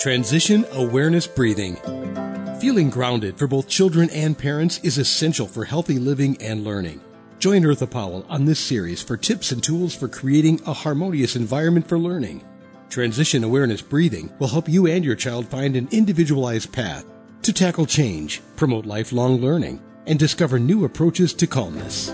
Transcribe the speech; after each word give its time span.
Transition 0.00 0.64
Awareness 0.72 1.26
Breathing. 1.26 1.76
Feeling 2.58 2.88
grounded 2.88 3.36
for 3.36 3.46
both 3.46 3.68
children 3.68 4.08
and 4.08 4.36
parents 4.36 4.80
is 4.82 4.96
essential 4.96 5.46
for 5.46 5.66
healthy 5.66 5.98
living 5.98 6.40
and 6.40 6.64
learning. 6.64 7.02
Join 7.38 7.60
Eartha 7.64 7.90
Powell 7.90 8.24
on 8.26 8.46
this 8.46 8.58
series 8.58 9.02
for 9.02 9.18
tips 9.18 9.52
and 9.52 9.62
tools 9.62 9.94
for 9.94 10.08
creating 10.08 10.62
a 10.66 10.72
harmonious 10.72 11.36
environment 11.36 11.86
for 11.86 11.98
learning. 11.98 12.42
Transition 12.88 13.44
Awareness 13.44 13.82
Breathing 13.82 14.32
will 14.38 14.48
help 14.48 14.70
you 14.70 14.86
and 14.86 15.04
your 15.04 15.16
child 15.16 15.46
find 15.48 15.76
an 15.76 15.86
individualized 15.90 16.72
path 16.72 17.04
to 17.42 17.52
tackle 17.52 17.84
change, 17.84 18.40
promote 18.56 18.86
lifelong 18.86 19.42
learning, 19.42 19.82
and 20.06 20.18
discover 20.18 20.58
new 20.58 20.86
approaches 20.86 21.34
to 21.34 21.46
calmness. 21.46 22.10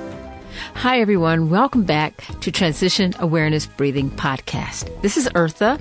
Hi, 0.75 1.01
everyone. 1.01 1.51
Welcome 1.51 1.85
back 1.85 2.17
to 2.41 2.51
Transition 2.51 3.15
Awareness 3.21 3.67
Breathing 3.67 4.11
Podcast. 4.11 4.91
This 5.03 5.17
is 5.17 5.29
Eartha, 5.37 5.81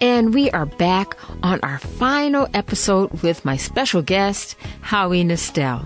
and 0.00 0.34
we 0.34 0.50
are 0.50 0.66
back 0.66 1.16
on 1.42 1.60
our 1.62 1.78
final 1.78 2.48
episode 2.54 3.22
with 3.22 3.44
my 3.44 3.56
special 3.56 4.02
guest, 4.02 4.56
Howie 4.80 5.24
Nestel. 5.24 5.84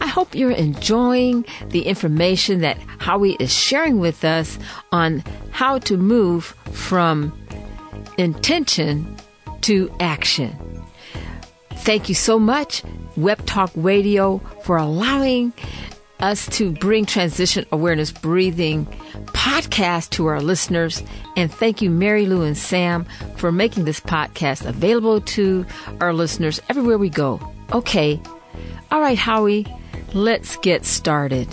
I 0.00 0.06
hope 0.06 0.34
you're 0.34 0.50
enjoying 0.50 1.44
the 1.68 1.82
information 1.82 2.60
that 2.60 2.78
Howie 2.98 3.36
is 3.38 3.52
sharing 3.52 3.98
with 3.98 4.24
us 4.24 4.58
on 4.92 5.22
how 5.50 5.78
to 5.80 5.96
move 5.96 6.46
from 6.72 7.32
intention 8.18 9.16
to 9.62 9.94
action. 10.00 10.56
Thank 11.76 12.08
you 12.08 12.14
so 12.14 12.38
much, 12.38 12.82
Web 13.16 13.44
Talk 13.46 13.70
Radio, 13.74 14.38
for 14.62 14.76
allowing 14.76 15.52
us 16.20 16.46
to 16.56 16.72
bring 16.72 17.06
transition 17.06 17.66
awareness 17.72 18.12
breathing 18.12 18.86
podcast 19.28 20.10
to 20.10 20.26
our 20.26 20.40
listeners. 20.40 21.02
And 21.36 21.52
thank 21.52 21.82
you, 21.82 21.90
Mary 21.90 22.26
Lou 22.26 22.42
and 22.42 22.56
Sam, 22.56 23.06
for 23.36 23.52
making 23.52 23.84
this 23.84 24.00
podcast 24.00 24.66
available 24.66 25.20
to 25.20 25.66
our 26.00 26.12
listeners 26.12 26.60
everywhere 26.68 26.98
we 26.98 27.10
go. 27.10 27.40
Okay. 27.72 28.20
All 28.90 29.00
right, 29.00 29.18
Howie, 29.18 29.66
let's 30.12 30.56
get 30.56 30.84
started. 30.84 31.48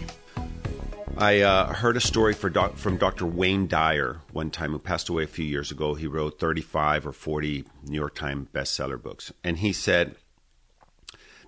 I 1.17 1.41
uh, 1.41 1.73
heard 1.73 1.97
a 1.97 2.01
story 2.01 2.33
doc- 2.33 2.77
from 2.77 2.97
Dr. 2.97 3.25
Wayne 3.25 3.67
Dyer 3.67 4.21
one 4.31 4.49
time, 4.49 4.71
who 4.71 4.79
passed 4.79 5.09
away 5.09 5.23
a 5.23 5.27
few 5.27 5.45
years 5.45 5.69
ago. 5.69 5.93
He 5.93 6.07
wrote 6.07 6.39
35 6.39 7.05
or 7.05 7.11
40 7.11 7.65
New 7.83 7.95
York 7.95 8.15
Times 8.15 8.47
bestseller 8.51 9.01
books. 9.01 9.31
And 9.43 9.59
he 9.59 9.71
said 9.71 10.15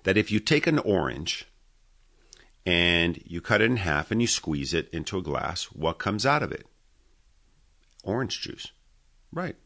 that 0.04 0.16
if 0.16 0.30
you 0.30 0.38
take 0.38 0.66
an 0.66 0.78
orange 0.78 1.46
and 2.66 3.20
you 3.24 3.40
cut 3.40 3.60
it 3.60 3.70
in 3.70 3.76
half 3.76 4.10
and 4.10 4.20
you 4.20 4.26
squeeze 4.26 4.72
it 4.72 4.88
into 4.90 5.18
a 5.18 5.22
glass, 5.22 5.64
what 5.64 5.98
comes 5.98 6.24
out 6.24 6.42
of 6.42 6.52
it? 6.52 6.66
Orange 8.02 8.40
juice. 8.40 8.72
Right. 9.32 9.56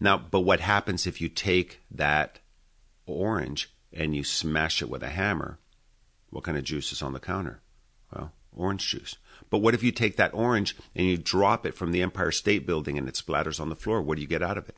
Now, 0.00 0.18
but 0.18 0.40
what 0.40 0.60
happens 0.60 1.06
if 1.06 1.20
you 1.20 1.28
take 1.28 1.80
that 1.90 2.40
orange 3.06 3.72
and 3.92 4.14
you 4.14 4.24
smash 4.24 4.82
it 4.82 4.90
with 4.90 5.02
a 5.02 5.10
hammer? 5.10 5.58
What 6.30 6.44
kind 6.44 6.58
of 6.58 6.64
juice 6.64 6.92
is 6.92 7.02
on 7.02 7.12
the 7.12 7.20
counter? 7.20 7.60
Well, 8.14 8.32
orange 8.56 8.88
juice. 8.88 9.16
But 9.50 9.58
what 9.58 9.74
if 9.74 9.82
you 9.82 9.92
take 9.92 10.16
that 10.16 10.34
orange 10.34 10.76
and 10.94 11.06
you 11.06 11.16
drop 11.16 11.66
it 11.66 11.74
from 11.74 11.92
the 11.92 12.02
Empire 12.02 12.32
State 12.32 12.66
Building 12.66 12.98
and 12.98 13.08
it 13.08 13.14
splatters 13.14 13.60
on 13.60 13.68
the 13.68 13.76
floor? 13.76 14.00
What 14.00 14.16
do 14.16 14.22
you 14.22 14.28
get 14.28 14.42
out 14.42 14.58
of 14.58 14.68
it? 14.68 14.76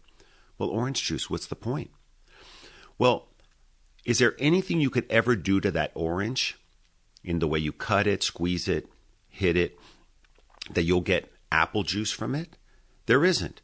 Well, 0.58 0.68
orange 0.68 1.02
juice. 1.02 1.30
What's 1.30 1.46
the 1.46 1.56
point? 1.56 1.90
Well, 2.98 3.28
is 4.04 4.18
there 4.18 4.34
anything 4.38 4.80
you 4.80 4.90
could 4.90 5.06
ever 5.10 5.36
do 5.36 5.60
to 5.60 5.70
that 5.70 5.92
orange 5.94 6.58
in 7.24 7.38
the 7.38 7.48
way 7.48 7.58
you 7.58 7.72
cut 7.72 8.06
it, 8.06 8.22
squeeze 8.22 8.68
it, 8.68 8.88
hit 9.28 9.56
it, 9.56 9.78
that 10.70 10.84
you'll 10.84 11.00
get 11.00 11.32
apple 11.50 11.82
juice 11.82 12.12
from 12.12 12.34
it? 12.34 12.56
There 13.06 13.24
isn't. 13.24 13.60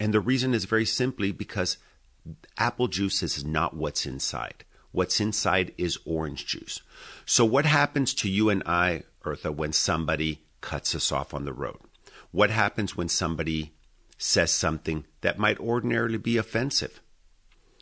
And 0.00 0.12
the 0.12 0.20
reason 0.20 0.54
is 0.54 0.64
very 0.64 0.84
simply 0.84 1.32
because 1.32 1.78
apple 2.56 2.88
juice 2.88 3.22
is 3.22 3.44
not 3.44 3.76
what's 3.76 4.06
inside. 4.06 4.64
What's 4.92 5.20
inside 5.20 5.74
is 5.76 5.98
orange 6.04 6.46
juice. 6.46 6.80
So, 7.26 7.44
what 7.44 7.66
happens 7.66 8.14
to 8.14 8.28
you 8.28 8.48
and 8.48 8.62
I, 8.64 9.02
Eartha, 9.24 9.54
when 9.54 9.72
somebody 9.72 10.44
cuts 10.60 10.94
us 10.94 11.10
off 11.10 11.34
on 11.34 11.44
the 11.44 11.52
road? 11.52 11.80
What 12.30 12.50
happens 12.50 12.96
when 12.96 13.08
somebody 13.08 13.74
says 14.18 14.52
something 14.52 15.04
that 15.20 15.38
might 15.38 15.58
ordinarily 15.58 16.18
be 16.18 16.36
offensive? 16.36 17.00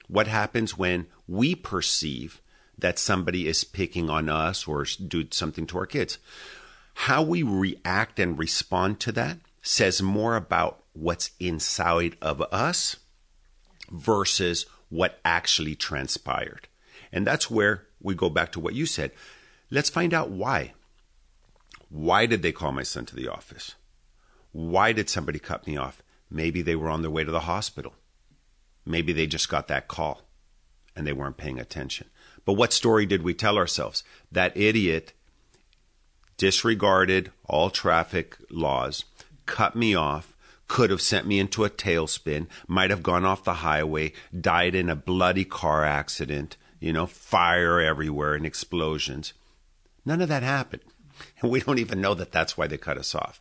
What 0.09 0.27
happens 0.27 0.77
when 0.77 1.07
we 1.27 1.55
perceive 1.55 2.42
that 2.79 2.99
somebody 2.99 3.47
is 3.47 3.65
picking 3.65 4.11
on 4.11 4.29
us 4.29 4.67
or 4.67 4.85
do 4.85 5.27
something 5.31 5.67
to 5.67 5.79
our 5.79 5.87
kids. 5.87 6.19
How 6.95 7.23
we 7.23 7.43
react 7.43 8.19
and 8.19 8.39
respond 8.39 9.01
to 9.01 9.13
that 9.13 9.39
says 9.63 10.03
more 10.03 10.37
about 10.37 10.83
what's 10.93 11.31
inside 11.39 12.17
of 12.21 12.43
us 12.53 12.97
versus 13.91 14.67
what 14.89 15.21
actually 15.25 15.75
transpired. 15.75 16.69
And 17.13 17.27
that's 17.27 17.51
where 17.51 17.87
we 18.01 18.15
go 18.15 18.29
back 18.29 18.53
to 18.53 18.61
what 18.61 18.75
you 18.75 18.87
said. 18.87 19.13
Let's 19.71 19.91
find 19.91 20.13
out 20.13 20.31
why. 20.31 20.73
Why 21.89 22.27
did 22.27 22.43
they 22.43 22.53
call 22.53 22.73
my 22.73 22.83
son 22.83 23.07
to 23.07 23.17
the 23.17 23.29
office? 23.29 23.75
Why 24.53 24.93
did 24.93 25.09
somebody 25.09 25.39
cut 25.39 25.67
me 25.67 25.77
off? 25.77 26.03
Maybe 26.31 26.63
they 26.63 26.77
were 26.77 26.89
on 26.89 27.03
their 27.03 27.11
way 27.11 27.25
to 27.25 27.31
the 27.31 27.41
hospital. 27.41 27.95
Maybe 28.85 29.13
they 29.13 29.27
just 29.27 29.49
got 29.49 29.69
that 29.69 29.89
call 29.89 30.23
and 30.97 31.07
they 31.07 31.13
weren't 31.13 31.37
paying 31.37 31.61
attention. 31.61 32.09
But 32.45 32.55
what 32.55 32.73
story 32.73 33.07
did 33.07 33.23
we 33.23 33.35
tell 33.35 33.57
ourselves? 33.57 34.03
That 34.31 34.57
idiot 34.57 35.13
disregarded 36.37 37.31
all 37.45 37.71
traffic 37.71 38.37
laws, 38.51 39.05
cut 39.47 39.77
me 39.77 39.95
off, 39.95 40.35
could 40.67 40.91
have 40.91 41.03
sent 41.03 41.27
me 41.27 41.39
into 41.39 41.65
a 41.65 41.71
tailspin, 41.71 42.47
might 42.67 42.91
have 42.91 43.03
gone 43.03 43.25
off 43.25 43.45
the 43.45 43.55
highway, 43.55 44.13
died 44.39 44.75
in 44.75 44.89
a 44.89 44.97
bloody 44.97 45.45
car 45.45 45.85
accident, 45.85 46.57
you 46.81 46.93
know, 46.93 47.07
fire 47.07 47.79
everywhere 47.79 48.35
and 48.35 48.47
explosions. 48.47 49.35
None 50.05 50.21
of 50.21 50.29
that 50.29 50.43
happened. 50.43 50.83
And 51.41 51.51
we 51.53 51.61
don't 51.61 51.79
even 51.79 52.01
know 52.01 52.15
that 52.15 52.33
that's 52.33 52.57
why 52.57 52.67
they 52.67 52.79
cut 52.79 52.99
us 52.99 53.15
off. 53.15 53.41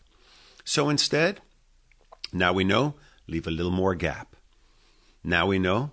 So 0.63 0.89
instead, 0.89 1.39
now 2.31 2.53
we 2.53 2.63
know, 2.63 2.95
leave 3.27 3.47
a 3.47 3.51
little 3.51 3.71
more 3.71 3.95
gap. 3.95 4.35
Now 5.23 5.47
we 5.47 5.57
know, 5.57 5.91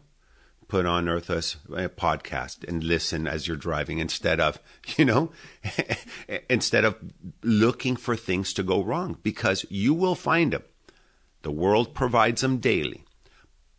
put 0.68 0.86
on 0.86 1.08
Eartha's 1.08 1.56
podcast 1.66 2.66
and 2.68 2.84
listen 2.84 3.26
as 3.26 3.48
you're 3.48 3.56
driving 3.56 3.98
instead 3.98 4.38
of, 4.38 4.58
you 4.96 5.04
know, 5.04 5.32
instead 6.50 6.84
of 6.84 6.96
looking 7.42 7.96
for 7.96 8.14
things 8.14 8.52
to 8.52 8.62
go 8.62 8.82
wrong 8.82 9.18
because 9.22 9.64
you 9.70 9.94
will 9.94 10.14
find 10.14 10.52
them. 10.52 10.62
The 11.42 11.50
world 11.50 11.94
provides 11.94 12.42
them 12.42 12.58
daily, 12.58 13.04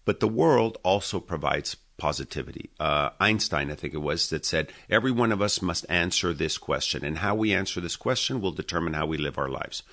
but 0.05 0.19
the 0.19 0.27
world 0.27 0.77
also 0.83 1.19
provides 1.19 1.75
positivity. 1.97 2.71
Uh, 2.79 3.11
Einstein, 3.19 3.69
I 3.69 3.75
think 3.75 3.93
it 3.93 3.97
was, 3.97 4.29
that 4.29 4.45
said 4.45 4.71
every 4.89 5.11
one 5.11 5.31
of 5.31 5.41
us 5.41 5.61
must 5.61 5.85
answer 5.89 6.33
this 6.33 6.57
question, 6.57 7.05
and 7.05 7.19
how 7.19 7.35
we 7.35 7.53
answer 7.53 7.81
this 7.81 7.97
question 7.97 8.41
will 8.41 8.53
determine 8.53 8.93
how 8.93 9.05
we 9.05 9.17
live 9.17 9.37
our 9.37 9.49
lives. 9.49 9.83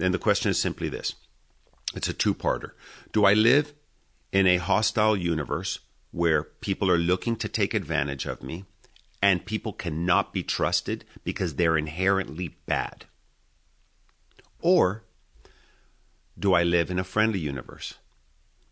And 0.00 0.12
the 0.12 0.18
question 0.18 0.50
is 0.50 0.58
simply 0.58 0.88
this 0.88 1.14
it's 1.94 2.08
a 2.08 2.14
two 2.14 2.34
parter. 2.34 2.70
Do 3.12 3.24
I 3.24 3.34
live 3.34 3.74
in 4.32 4.46
a 4.46 4.56
hostile 4.56 5.16
universe 5.16 5.78
where 6.14 6.44
people 6.44 6.88
are 6.88 6.96
looking 6.96 7.34
to 7.34 7.48
take 7.48 7.74
advantage 7.74 8.24
of 8.24 8.40
me 8.40 8.64
and 9.20 9.44
people 9.44 9.72
cannot 9.72 10.32
be 10.32 10.44
trusted 10.44 11.04
because 11.24 11.56
they're 11.56 11.76
inherently 11.76 12.56
bad? 12.66 13.06
Or 14.60 15.02
do 16.38 16.54
I 16.54 16.62
live 16.62 16.88
in 16.88 17.00
a 17.00 17.04
friendly 17.04 17.40
universe 17.40 17.94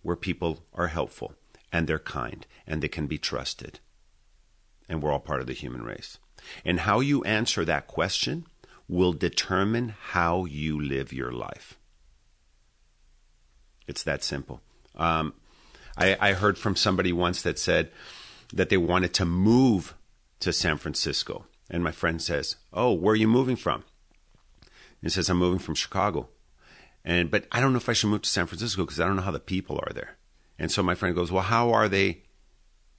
where 0.02 0.14
people 0.14 0.60
are 0.72 0.86
helpful 0.86 1.34
and 1.72 1.88
they're 1.88 1.98
kind 1.98 2.46
and 2.64 2.80
they 2.80 2.88
can 2.88 3.08
be 3.08 3.18
trusted? 3.18 3.80
And 4.88 5.02
we're 5.02 5.10
all 5.10 5.18
part 5.18 5.40
of 5.40 5.48
the 5.48 5.52
human 5.52 5.82
race. 5.82 6.18
And 6.64 6.80
how 6.80 7.00
you 7.00 7.24
answer 7.24 7.64
that 7.64 7.88
question 7.88 8.46
will 8.86 9.12
determine 9.12 9.96
how 10.00 10.44
you 10.44 10.80
live 10.80 11.12
your 11.12 11.32
life. 11.32 11.76
It's 13.88 14.04
that 14.04 14.22
simple. 14.22 14.60
Um, 14.94 15.34
I, 15.96 16.16
I 16.20 16.32
heard 16.32 16.58
from 16.58 16.76
somebody 16.76 17.12
once 17.12 17.42
that 17.42 17.58
said 17.58 17.90
that 18.52 18.68
they 18.68 18.76
wanted 18.76 19.14
to 19.14 19.24
move 19.24 19.94
to 20.40 20.52
San 20.52 20.76
Francisco. 20.76 21.46
And 21.70 21.82
my 21.82 21.92
friend 21.92 22.20
says, 22.20 22.56
Oh, 22.72 22.92
where 22.92 23.12
are 23.12 23.16
you 23.16 23.28
moving 23.28 23.56
from? 23.56 23.84
he 25.00 25.08
says, 25.08 25.28
I'm 25.28 25.38
moving 25.38 25.58
from 25.58 25.74
Chicago. 25.74 26.28
And 27.04 27.30
but 27.30 27.46
I 27.50 27.60
don't 27.60 27.72
know 27.72 27.78
if 27.78 27.88
I 27.88 27.92
should 27.92 28.10
move 28.10 28.22
to 28.22 28.28
San 28.28 28.46
Francisco 28.46 28.84
because 28.84 29.00
I 29.00 29.06
don't 29.06 29.16
know 29.16 29.22
how 29.22 29.32
the 29.32 29.40
people 29.40 29.80
are 29.86 29.92
there. 29.92 30.16
And 30.58 30.70
so 30.70 30.82
my 30.82 30.94
friend 30.94 31.14
goes, 31.14 31.32
Well, 31.32 31.42
how 31.42 31.72
are 31.72 31.88
they 31.88 32.22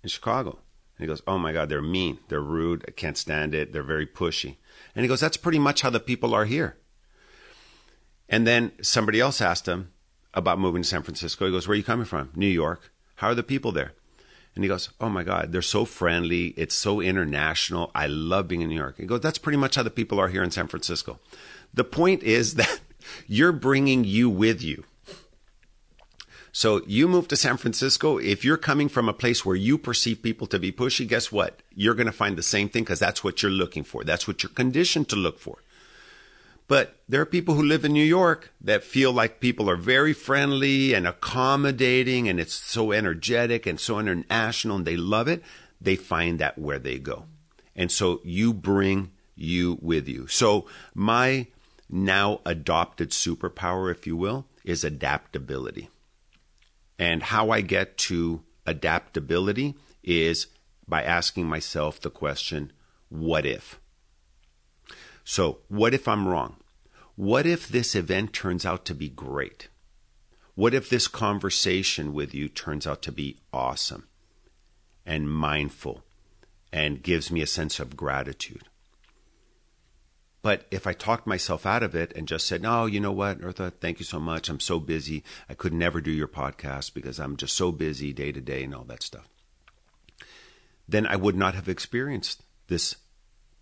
in 0.04 0.10
Chicago? 0.10 0.60
And 0.98 1.06
he 1.06 1.08
goes, 1.08 1.22
Oh 1.26 1.38
my 1.38 1.54
God, 1.54 1.70
they're 1.70 1.82
mean. 1.82 2.20
They're 2.28 2.42
rude. 2.42 2.84
I 2.88 2.92
can't 2.92 3.18
stand 3.18 3.56
it. 3.56 3.72
They're 3.72 3.84
very 3.84 4.06
pushy. 4.06 4.58
And 4.96 5.04
he 5.04 5.08
goes, 5.08 5.22
That's 5.22 5.38
pretty 5.38 5.60
much 5.60 5.82
how 5.82 5.90
the 5.90 6.02
people 6.02 6.34
are 6.34 6.46
here. 6.46 6.76
And 8.28 8.46
then 8.46 8.74
somebody 8.82 9.20
else 9.20 9.42
asked 9.42 9.68
him, 9.68 9.93
about 10.34 10.60
moving 10.60 10.82
to 10.82 10.88
San 10.88 11.04
Francisco. 11.04 11.46
He 11.46 11.52
goes, 11.52 11.68
Where 11.68 11.74
are 11.74 11.78
you 11.78 11.84
coming 11.84 12.06
from? 12.06 12.32
New 12.36 12.48
York. 12.48 12.92
How 13.16 13.30
are 13.30 13.36
the 13.36 13.44
people 13.44 13.72
there? 13.72 13.94
And 14.56 14.64
he 14.64 14.68
goes, 14.68 14.90
Oh 15.00 15.10
my 15.10 15.24
God, 15.24 15.52
they're 15.52 15.62
so 15.62 15.86
friendly. 15.86 16.48
It's 16.58 16.76
so 16.76 17.02
international. 17.02 17.92
I 17.96 18.08
love 18.08 18.48
being 18.48 18.62
in 18.62 18.70
New 18.70 18.76
York. 18.76 18.98
He 18.98 19.06
goes, 19.06 19.22
That's 19.22 19.38
pretty 19.38 19.58
much 19.58 19.76
how 19.76 19.84
the 19.84 19.90
people 19.90 20.20
are 20.20 20.28
here 20.28 20.44
in 20.44 20.52
San 20.52 20.68
Francisco. 20.68 21.20
The 21.74 21.84
point 21.84 22.24
is 22.24 22.56
that 22.56 22.80
you're 23.28 23.52
bringing 23.52 24.04
you 24.04 24.30
with 24.30 24.62
you. 24.62 24.84
So 26.56 26.84
you 26.86 27.08
move 27.08 27.28
to 27.30 27.36
San 27.36 27.58
Francisco. 27.58 28.20
If 28.20 28.46
you're 28.46 28.58
coming 28.58 28.88
from 28.88 29.10
a 29.10 29.14
place 29.14 29.44
where 29.44 29.56
you 29.56 29.80
perceive 29.80 30.22
people 30.22 30.46
to 30.48 30.60
be 30.60 30.72
pushy, 30.72 31.08
guess 31.08 31.32
what? 31.32 31.62
You're 31.74 31.96
going 31.96 32.06
to 32.06 32.12
find 32.12 32.38
the 32.38 32.44
same 32.44 32.70
thing 32.70 32.84
because 32.84 33.00
that's 33.00 33.24
what 33.24 33.42
you're 33.42 33.52
looking 33.52 33.84
for. 33.84 34.04
That's 34.04 34.28
what 34.28 34.44
you're 34.44 34.52
conditioned 34.52 35.10
to 35.10 35.16
look 35.16 35.40
for. 35.40 35.58
But 36.68 37.02
there 37.10 37.22
are 37.22 37.26
people 37.26 37.56
who 37.56 37.64
live 37.64 37.84
in 37.84 37.94
New 37.94 38.04
York 38.04 38.54
that 38.62 38.84
feel 38.84 39.12
like 39.12 39.40
people 39.40 39.70
are 39.70 39.76
very 39.76 40.14
friendly 40.14 40.94
and 40.94 41.06
accommodating 41.06 42.30
and 42.30 42.40
it's 42.40 42.54
so 42.54 42.92
energetic 42.92 43.66
and 43.66 43.80
so 43.80 44.00
international 44.00 44.78
and 44.78 44.86
they 44.86 44.98
love 44.98 45.28
it. 45.28 45.44
They 45.82 45.96
find 45.96 46.40
that 46.40 46.58
where 46.58 46.80
they 46.80 47.00
go. 47.00 47.26
And 47.76 47.92
so 47.92 48.22
you 48.24 48.54
bring 48.54 49.12
you 49.36 49.78
with 49.82 50.08
you. 50.08 50.28
So 50.28 50.68
my 50.94 51.48
now 51.90 52.40
adopted 52.46 53.12
superpower, 53.12 53.92
if 53.92 54.08
you 54.08 54.16
will, 54.16 54.46
is 54.64 54.84
adaptability. 54.84 55.90
And 56.98 57.24
how 57.24 57.50
I 57.50 57.62
get 57.62 57.98
to 58.00 58.44
adaptability 58.66 59.76
is 60.04 60.48
by 60.88 61.04
asking 61.04 61.48
myself 61.48 62.00
the 62.00 62.10
question, 62.10 62.72
what 63.10 63.46
if? 63.46 63.80
So, 65.24 65.60
what 65.68 65.94
if 65.94 66.08
I'm 66.08 66.28
wrong? 66.28 66.58
What 67.16 67.46
if 67.46 67.68
this 67.68 67.96
event 67.96 68.34
turns 68.34 68.66
out 68.66 68.86
to 68.86 68.96
be 68.96 69.10
great? 69.10 69.70
What 70.56 70.74
if 70.74 70.90
this 70.90 71.08
conversation 71.08 72.14
with 72.14 72.34
you 72.34 72.48
turns 72.50 72.86
out 72.86 73.02
to 73.04 73.12
be 73.12 73.38
awesome 73.52 74.08
and 75.06 75.30
mindful 75.30 76.04
and 76.72 77.04
gives 77.04 77.32
me 77.32 77.42
a 77.42 77.48
sense 77.48 77.80
of 77.80 77.98
gratitude? 77.98 78.64
But 80.44 80.66
if 80.72 80.86
I 80.86 80.94
talked 80.94 81.26
myself 81.26 81.66
out 81.66 81.84
of 81.84 81.96
it 81.96 82.12
and 82.18 82.28
just 82.28 82.46
said, 82.46 82.62
no, 82.62 82.86
you 82.86 83.00
know 83.00 83.14
what, 83.14 83.40
Eartha, 83.40 83.72
thank 83.80 84.00
you 84.00 84.06
so 84.06 84.20
much. 84.20 84.50
I'm 84.50 84.60
so 84.60 84.78
busy. 84.78 85.24
I 85.48 85.54
could 85.54 85.74
never 85.74 86.02
do 86.02 86.12
your 86.12 86.28
podcast 86.28 86.94
because 86.94 87.18
I'm 87.18 87.38
just 87.38 87.56
so 87.56 87.72
busy 87.72 88.12
day 88.12 88.34
to 88.34 88.42
day 88.42 88.66
and 88.66 88.76
all 88.76 88.84
that 88.84 89.02
stuff. 89.02 89.30
Then 90.88 91.08
I 91.08 91.16
would 91.16 91.38
not 91.38 91.56
have 91.56 91.70
experienced 91.70 92.44
this 92.68 92.98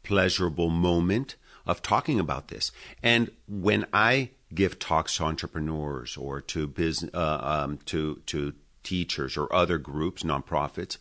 pleasurable 0.01 0.69
moment 0.69 1.35
of 1.65 1.81
talking 1.81 2.19
about 2.19 2.47
this. 2.47 2.71
And 3.01 3.31
when 3.47 3.85
I 3.93 4.29
give 4.53 4.79
talks 4.79 5.15
to 5.17 5.23
entrepreneurs 5.23 6.17
or 6.17 6.41
to 6.41 6.67
business, 6.67 7.13
uh, 7.13 7.39
um, 7.41 7.79
to 7.85 8.21
to 8.27 8.53
teachers 8.83 9.37
or 9.37 9.53
other 9.53 9.77
groups, 9.77 10.23
nonprofits, 10.23 10.97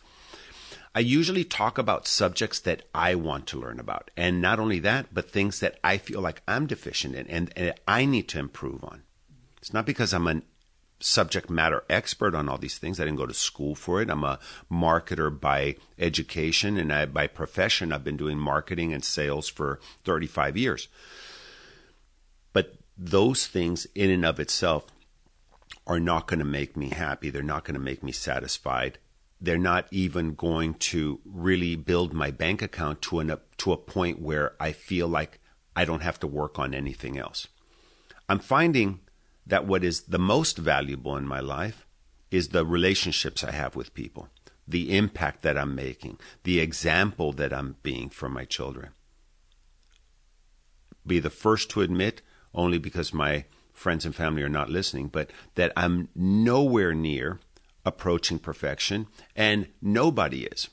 I 0.93 0.99
usually 0.99 1.43
talk 1.43 1.77
about 1.77 2.07
subjects 2.07 2.59
that 2.59 2.83
I 2.93 3.15
want 3.15 3.47
to 3.47 3.59
learn 3.59 3.79
about. 3.79 4.11
And 4.17 4.41
not 4.41 4.59
only 4.59 4.79
that, 4.79 5.13
but 5.13 5.31
things 5.31 5.59
that 5.61 5.79
I 5.83 5.97
feel 5.97 6.21
like 6.21 6.41
I'm 6.47 6.67
deficient 6.67 7.15
in 7.15 7.27
and, 7.27 7.53
and 7.55 7.73
I 7.87 8.05
need 8.05 8.27
to 8.29 8.39
improve 8.39 8.83
on. 8.83 9.03
It's 9.57 9.73
not 9.73 9.85
because 9.85 10.13
I'm 10.13 10.27
a 10.27 10.41
subject 11.01 11.49
matter 11.49 11.83
expert 11.89 12.35
on 12.35 12.47
all 12.47 12.57
these 12.57 12.77
things. 12.77 12.99
I 12.99 13.05
didn't 13.05 13.17
go 13.17 13.25
to 13.25 13.33
school 13.33 13.75
for 13.75 14.01
it. 14.01 14.09
I'm 14.09 14.23
a 14.23 14.39
marketer 14.71 15.37
by 15.37 15.75
education 15.99 16.77
and 16.77 16.93
I, 16.93 17.05
by 17.05 17.27
profession. 17.27 17.91
I've 17.91 18.03
been 18.03 18.17
doing 18.17 18.37
marketing 18.37 18.93
and 18.93 19.03
sales 19.03 19.49
for 19.49 19.79
35 20.05 20.57
years. 20.57 20.87
But 22.53 22.75
those 22.97 23.47
things, 23.47 23.87
in 23.95 24.09
and 24.09 24.25
of 24.25 24.39
itself, 24.39 24.85
are 25.87 25.99
not 25.99 26.27
going 26.27 26.39
to 26.39 26.45
make 26.45 26.77
me 26.77 26.89
happy. 26.89 27.29
They're 27.29 27.43
not 27.43 27.65
going 27.65 27.75
to 27.75 27.79
make 27.79 28.03
me 28.03 28.11
satisfied 28.11 28.99
they're 29.41 29.57
not 29.57 29.87
even 29.89 30.35
going 30.35 30.75
to 30.75 31.19
really 31.25 31.75
build 31.75 32.13
my 32.13 32.29
bank 32.29 32.61
account 32.61 33.01
to 33.01 33.19
an 33.19 33.35
to 33.57 33.73
a 33.73 33.77
point 33.77 34.21
where 34.21 34.53
I 34.59 34.71
feel 34.71 35.07
like 35.07 35.39
I 35.75 35.83
don't 35.83 36.03
have 36.03 36.19
to 36.19 36.27
work 36.27 36.59
on 36.59 36.75
anything 36.75 37.17
else. 37.17 37.47
I'm 38.29 38.39
finding 38.39 38.99
that 39.45 39.65
what 39.65 39.83
is 39.83 40.03
the 40.03 40.19
most 40.19 40.57
valuable 40.57 41.17
in 41.17 41.27
my 41.27 41.39
life 41.39 41.85
is 42.29 42.49
the 42.49 42.65
relationships 42.65 43.43
I 43.43 43.51
have 43.51 43.75
with 43.75 43.93
people, 43.93 44.29
the 44.67 44.95
impact 44.95 45.41
that 45.41 45.57
I'm 45.57 45.75
making, 45.75 46.19
the 46.43 46.59
example 46.59 47.33
that 47.33 47.51
I'm 47.51 47.75
being 47.83 48.09
for 48.09 48.29
my 48.29 48.45
children. 48.45 48.91
Be 51.05 51.19
the 51.19 51.29
first 51.29 51.69
to 51.71 51.81
admit, 51.81 52.21
only 52.53 52.77
because 52.77 53.13
my 53.13 53.45
friends 53.73 54.05
and 54.05 54.15
family 54.15 54.43
are 54.43 54.49
not 54.49 54.69
listening, 54.69 55.07
but 55.07 55.31
that 55.55 55.73
I'm 55.75 56.09
nowhere 56.15 56.93
near 56.93 57.39
approaching 57.83 58.37
perfection, 58.39 59.07
and 59.35 59.67
nobody 59.81 60.43
is. 60.43 60.69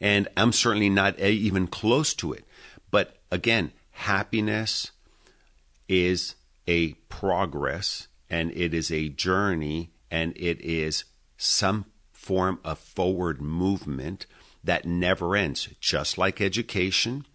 And 0.00 0.28
I'm 0.36 0.52
certainly 0.52 0.90
not 0.90 1.18
even 1.20 1.68
close 1.68 2.12
to 2.14 2.32
it. 2.32 2.44
But 2.90 3.16
again, 3.30 3.72
happiness 3.92 4.90
is 5.88 6.34
a 6.66 6.92
progress 7.08 8.08
and 8.30 8.50
it 8.52 8.74
is 8.74 8.90
a 8.90 9.08
journey 9.08 9.90
and 10.10 10.32
it 10.36 10.60
is 10.60 11.04
some 11.36 11.86
form 12.12 12.58
of 12.64 12.78
forward 12.78 13.40
movement 13.40 14.26
that 14.62 14.86
never 14.86 15.36
ends, 15.36 15.68
just 15.78 16.16
like 16.16 16.40
education, 16.40 17.26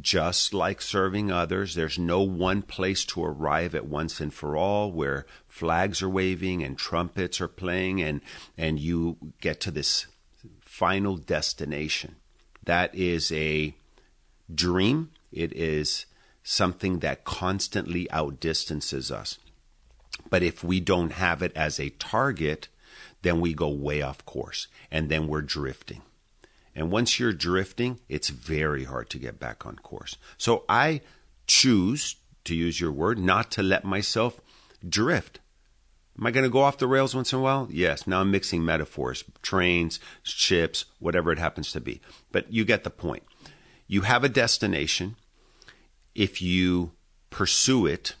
just 0.00 0.54
like 0.54 0.80
serving 0.80 1.30
others, 1.30 1.74
there's 1.74 1.98
no 1.98 2.22
one 2.22 2.62
place 2.62 3.04
to 3.04 3.22
arrive 3.22 3.74
at 3.74 3.86
once 3.86 4.20
and 4.20 4.32
for 4.32 4.56
all 4.56 4.90
where 4.90 5.26
flags 5.46 6.02
are 6.02 6.08
waving 6.08 6.62
and 6.62 6.78
trumpets 6.78 7.40
are 7.40 7.48
playing 7.48 8.00
and, 8.00 8.20
and 8.56 8.78
you 8.80 9.16
get 9.40 9.60
to 9.60 9.70
this 9.70 10.06
final 10.60 11.16
destination. 11.16 12.16
That 12.64 12.94
is 12.94 13.30
a 13.30 13.74
dream. 14.52 15.10
It 15.30 15.52
is 15.52 16.06
something 16.44 17.00
that 17.00 17.24
constantly 17.24 18.08
outdistances 18.12 19.10
us. 19.10 19.38
But 20.30 20.44
if 20.44 20.62
we 20.62 20.78
don't 20.78 21.12
have 21.12 21.42
it 21.42 21.52
as 21.56 21.80
a 21.80 21.90
target, 21.90 22.68
then 23.22 23.40
we 23.40 23.54
go 23.54 23.68
way 23.68 24.02
off 24.02 24.24
course 24.24 24.68
and 24.90 25.08
then 25.08 25.26
we're 25.26 25.42
drifting. 25.42 26.02
And 26.76 26.90
once 26.90 27.18
you're 27.18 27.32
drifting, 27.32 28.00
it's 28.08 28.28
very 28.28 28.84
hard 28.84 29.08
to 29.10 29.18
get 29.18 29.40
back 29.40 29.64
on 29.64 29.76
course. 29.76 30.16
So 30.36 30.64
I 30.68 31.00
choose, 31.46 32.16
to 32.44 32.54
use 32.54 32.80
your 32.80 32.92
word, 32.92 33.18
not 33.18 33.50
to 33.52 33.62
let 33.62 33.84
myself 33.84 34.40
drift. 34.86 35.40
Am 36.18 36.26
I 36.26 36.30
going 36.30 36.44
to 36.44 36.50
go 36.50 36.60
off 36.60 36.78
the 36.78 36.86
rails 36.86 37.14
once 37.14 37.32
in 37.32 37.38
a 37.38 37.42
while? 37.42 37.68
Yes. 37.70 38.06
Now 38.06 38.20
I'm 38.20 38.30
mixing 38.30 38.64
metaphors, 38.64 39.24
trains, 39.42 39.98
ships, 40.22 40.84
whatever 41.00 41.32
it 41.32 41.38
happens 41.38 41.72
to 41.72 41.80
be. 41.80 42.00
But 42.30 42.52
you 42.52 42.64
get 42.64 42.84
the 42.84 42.90
point. 42.90 43.22
You 43.86 44.02
have 44.02 44.22
a 44.22 44.28
destination. 44.28 45.16
If 46.14 46.40
you 46.40 46.92
pursue 47.30 47.86
it 47.86 48.14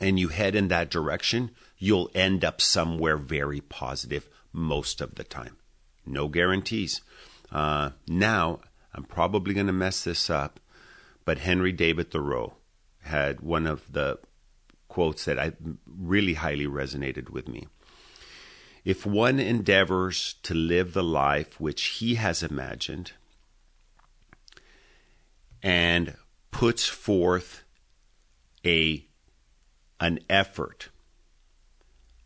and 0.00 0.18
you 0.18 0.28
head 0.28 0.54
in 0.54 0.68
that 0.68 0.90
direction, 0.90 1.50
you'll 1.78 2.10
end 2.14 2.44
up 2.44 2.60
somewhere 2.60 3.16
very 3.16 3.60
positive 3.60 4.28
most 4.52 5.00
of 5.00 5.14
the 5.14 5.24
time. 5.24 5.56
No 6.04 6.28
guarantees. 6.28 7.02
Uh, 7.50 7.90
now, 8.08 8.60
I'm 8.94 9.04
probably 9.04 9.54
going 9.54 9.66
to 9.66 9.72
mess 9.72 10.04
this 10.04 10.30
up, 10.30 10.58
but 11.24 11.38
Henry 11.38 11.72
David 11.72 12.10
Thoreau 12.10 12.54
had 13.02 13.40
one 13.40 13.66
of 13.66 13.92
the 13.92 14.18
quotes 14.88 15.24
that 15.26 15.38
I 15.38 15.52
really 15.86 16.34
highly 16.34 16.66
resonated 16.66 17.30
with 17.30 17.48
me. 17.48 17.66
If 18.84 19.04
one 19.04 19.38
endeavors 19.38 20.36
to 20.44 20.54
live 20.54 20.92
the 20.92 21.02
life 21.02 21.60
which 21.60 21.84
he 21.98 22.14
has 22.14 22.42
imagined 22.42 23.12
and 25.62 26.14
puts 26.56 26.86
forth 26.86 27.64
a 28.64 29.06
an 30.00 30.18
effort 30.30 30.88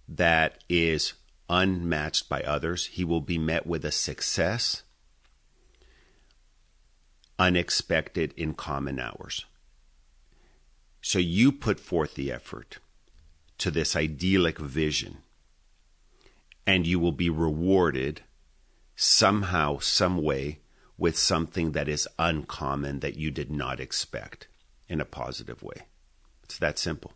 that 0.09 0.63
is 0.69 1.15
unmatched 1.49 2.29
by 2.29 2.41
others, 2.43 2.87
he 2.87 3.03
will 3.03 3.21
be 3.21 3.39
met 3.39 3.67
with 3.67 3.85
a 3.85 3.91
success 3.91 4.85
unexpected 7.41 8.33
in 8.37 8.55
common 8.55 9.01
hours. 9.01 9.47
So 11.03 11.19
you 11.19 11.51
put 11.51 11.81
forth 11.81 12.15
the 12.15 12.31
effort 12.31 12.79
to 13.59 13.69
this 13.69 13.97
idyllic 13.97 14.61
vision, 14.61 15.19
and 16.65 16.87
you 16.87 17.01
will 17.01 17.11
be 17.11 17.31
rewarded 17.31 18.21
somehow, 18.95 19.79
some 19.79 20.23
way, 20.23 20.61
with 21.00 21.16
something 21.16 21.73
that 21.73 21.88
is 21.88 22.07
uncommon 22.19 23.00
that 23.00 23.16
you 23.16 23.30
did 23.30 23.50
not 23.50 23.80
expect 23.80 24.47
in 24.87 25.00
a 25.00 25.04
positive 25.04 25.62
way. 25.62 25.87
It's 26.45 26.59
that 26.59 26.78
simple. 26.78 27.14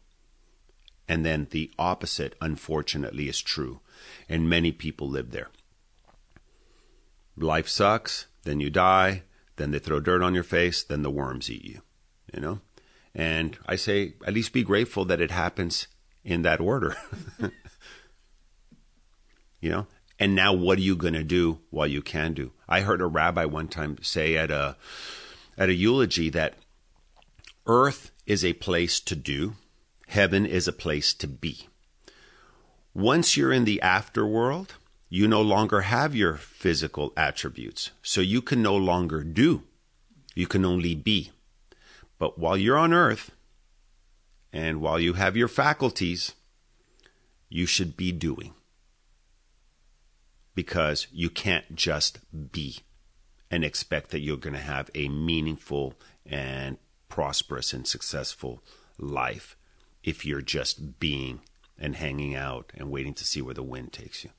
And 1.06 1.24
then 1.24 1.48
the 1.50 1.70
opposite, 1.78 2.34
unfortunately, 2.40 3.28
is 3.28 3.42
true. 3.42 3.80
And 4.26 4.48
many 4.48 4.72
people 4.72 5.06
live 5.06 5.32
there. 5.32 5.50
Life 7.36 7.68
sucks, 7.68 8.26
then 8.44 8.58
you 8.58 8.70
die, 8.70 9.24
then 9.56 9.70
they 9.70 9.78
throw 9.78 10.00
dirt 10.00 10.22
on 10.22 10.34
your 10.34 10.44
face, 10.44 10.82
then 10.82 11.02
the 11.02 11.10
worms 11.10 11.50
eat 11.50 11.64
you, 11.64 11.82
you 12.32 12.40
know? 12.40 12.60
And 13.14 13.58
I 13.66 13.76
say, 13.76 14.14
at 14.26 14.32
least 14.32 14.54
be 14.54 14.62
grateful 14.62 15.04
that 15.04 15.20
it 15.20 15.30
happens 15.30 15.88
in 16.24 16.40
that 16.42 16.60
order. 16.60 16.96
you 19.60 19.70
know? 19.70 19.86
And 20.18 20.34
now 20.34 20.52
what 20.52 20.78
are 20.78 20.82
you 20.82 20.96
going 20.96 21.14
to 21.14 21.24
do 21.24 21.58
while 21.70 21.86
you 21.86 22.02
can 22.02 22.34
do? 22.34 22.52
I 22.68 22.80
heard 22.80 23.00
a 23.00 23.06
rabbi 23.06 23.44
one 23.44 23.68
time 23.68 23.98
say 24.02 24.36
at 24.36 24.50
a 24.50 24.76
at 25.56 25.68
a 25.68 25.74
eulogy 25.74 26.30
that 26.30 26.54
earth 27.66 28.10
is 28.26 28.44
a 28.44 28.52
place 28.54 29.00
to 29.00 29.16
do, 29.16 29.54
heaven 30.08 30.46
is 30.46 30.66
a 30.68 30.72
place 30.72 31.14
to 31.14 31.26
be. 31.26 31.68
Once 32.92 33.36
you're 33.36 33.52
in 33.52 33.64
the 33.64 33.80
afterworld, 33.82 34.70
you 35.08 35.28
no 35.28 35.42
longer 35.42 35.82
have 35.82 36.14
your 36.14 36.34
physical 36.34 37.12
attributes. 37.16 37.90
So 38.02 38.20
you 38.20 38.40
can 38.42 38.62
no 38.62 38.76
longer 38.76 39.22
do. 39.22 39.62
You 40.34 40.46
can 40.46 40.64
only 40.64 40.94
be. 40.94 41.30
But 42.18 42.38
while 42.38 42.56
you're 42.56 42.78
on 42.78 42.92
earth, 42.92 43.30
and 44.52 44.80
while 44.80 45.00
you 45.00 45.14
have 45.14 45.36
your 45.36 45.48
faculties, 45.48 46.32
you 47.48 47.66
should 47.66 47.96
be 47.96 48.12
doing. 48.12 48.54
Because 50.54 51.06
you 51.12 51.30
can't 51.30 51.74
just 51.74 52.18
be 52.52 52.78
and 53.50 53.64
expect 53.64 54.10
that 54.10 54.20
you're 54.20 54.36
going 54.36 54.54
to 54.54 54.60
have 54.60 54.90
a 54.94 55.08
meaningful 55.08 55.94
and 56.26 56.78
prosperous 57.08 57.72
and 57.72 57.86
successful 57.86 58.62
life 58.98 59.56
if 60.02 60.24
you're 60.24 60.42
just 60.42 60.98
being 60.98 61.40
and 61.78 61.96
hanging 61.96 62.34
out 62.34 62.72
and 62.76 62.90
waiting 62.90 63.14
to 63.14 63.24
see 63.24 63.42
where 63.42 63.54
the 63.54 63.62
wind 63.62 63.92
takes 63.92 64.24
you. 64.24 64.30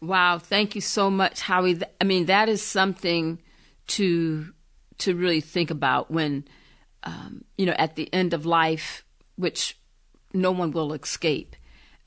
Wow, 0.00 0.38
thank 0.38 0.74
you 0.74 0.80
so 0.80 1.10
much, 1.10 1.40
Howie. 1.40 1.80
I 2.00 2.04
mean, 2.04 2.26
that 2.26 2.48
is 2.48 2.62
something 2.62 3.40
to 3.88 4.52
to 4.98 5.14
really 5.14 5.40
think 5.40 5.70
about 5.70 6.10
when 6.10 6.44
um, 7.02 7.44
you 7.56 7.66
know 7.66 7.74
at 7.78 7.96
the 7.96 8.12
end 8.12 8.34
of 8.34 8.44
life, 8.44 9.04
which 9.36 9.78
no 10.34 10.52
one 10.52 10.70
will 10.70 10.92
escape. 10.92 11.56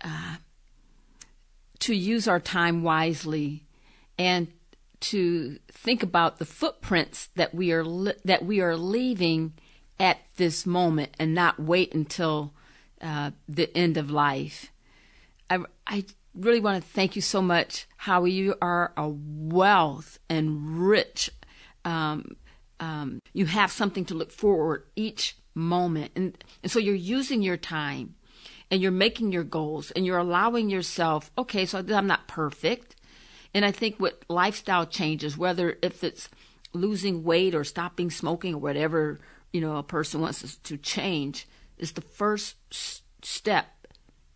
Uh, 0.01 0.37
to 1.79 1.93
use 1.93 2.27
our 2.27 2.39
time 2.39 2.83
wisely 2.83 3.65
and 4.17 4.47
to 4.99 5.57
think 5.71 6.03
about 6.03 6.37
the 6.37 6.45
footprints 6.45 7.29
that 7.35 7.53
we 7.53 7.71
are 7.71 7.85
li- 7.85 8.13
that 8.25 8.43
we 8.43 8.59
are 8.59 8.75
leaving 8.75 9.53
at 9.99 10.19
this 10.37 10.65
moment 10.65 11.11
and 11.19 11.33
not 11.33 11.59
wait 11.59 11.93
until 11.93 12.53
uh, 13.01 13.31
the 13.47 13.75
end 13.77 13.97
of 13.97 14.11
life. 14.11 14.71
I, 15.49 15.59
I 15.87 16.05
really 16.35 16.59
want 16.59 16.83
to 16.83 16.89
thank 16.89 17.15
you 17.15 17.21
so 17.21 17.41
much, 17.41 17.87
Howie. 17.97 18.31
You 18.31 18.55
are 18.61 18.93
a 18.97 19.07
wealth 19.09 20.19
and 20.29 20.79
rich. 20.79 21.29
Um, 21.85 22.35
um, 22.79 23.21
you 23.33 23.45
have 23.45 23.71
something 23.71 24.05
to 24.05 24.13
look 24.13 24.31
forward 24.31 24.83
each 24.95 25.37
moment, 25.55 26.11
and 26.15 26.37
and 26.61 26.71
so 26.71 26.79
you're 26.79 26.95
using 26.95 27.41
your 27.41 27.57
time, 27.57 28.15
and 28.71 28.81
you're 28.81 28.91
making 28.91 29.31
your 29.31 29.43
goals, 29.43 29.91
and 29.91 30.05
you're 30.05 30.17
allowing 30.17 30.69
yourself. 30.69 31.31
Okay, 31.37 31.65
so 31.65 31.79
I'm 31.79 32.07
not 32.07 32.27
perfect, 32.27 32.95
and 33.53 33.65
I 33.65 33.71
think 33.71 33.99
with 33.99 34.15
lifestyle 34.29 34.85
changes, 34.85 35.37
whether 35.37 35.77
if 35.81 36.03
it's 36.03 36.29
losing 36.73 37.23
weight 37.23 37.55
or 37.55 37.63
stopping 37.63 38.11
smoking 38.11 38.53
or 38.55 38.59
whatever 38.59 39.19
you 39.51 39.59
know 39.61 39.77
a 39.77 39.83
person 39.83 40.21
wants 40.21 40.57
to 40.57 40.77
change, 40.77 41.47
is 41.77 41.93
the 41.93 42.01
first 42.01 42.55
step 43.23 43.87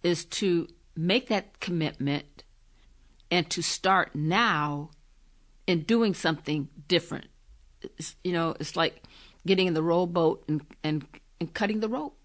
is 0.02 0.26
to 0.26 0.68
make 0.96 1.28
that 1.28 1.60
commitment 1.60 2.44
and 3.32 3.50
to 3.50 3.62
start 3.62 4.14
now 4.14 4.90
in 5.66 5.82
doing 5.82 6.14
something 6.14 6.68
different. 6.88 7.28
It's, 7.82 8.16
you 8.24 8.34
know, 8.34 8.56
it's 8.60 8.76
like 8.76 9.04
getting 9.46 9.68
in 9.68 9.74
the 9.74 9.84
rowboat 9.84 10.44
and 10.48 10.62
and, 10.84 11.06
and 11.40 11.54
cutting 11.54 11.80
the 11.80 11.90
rope. 11.90 12.18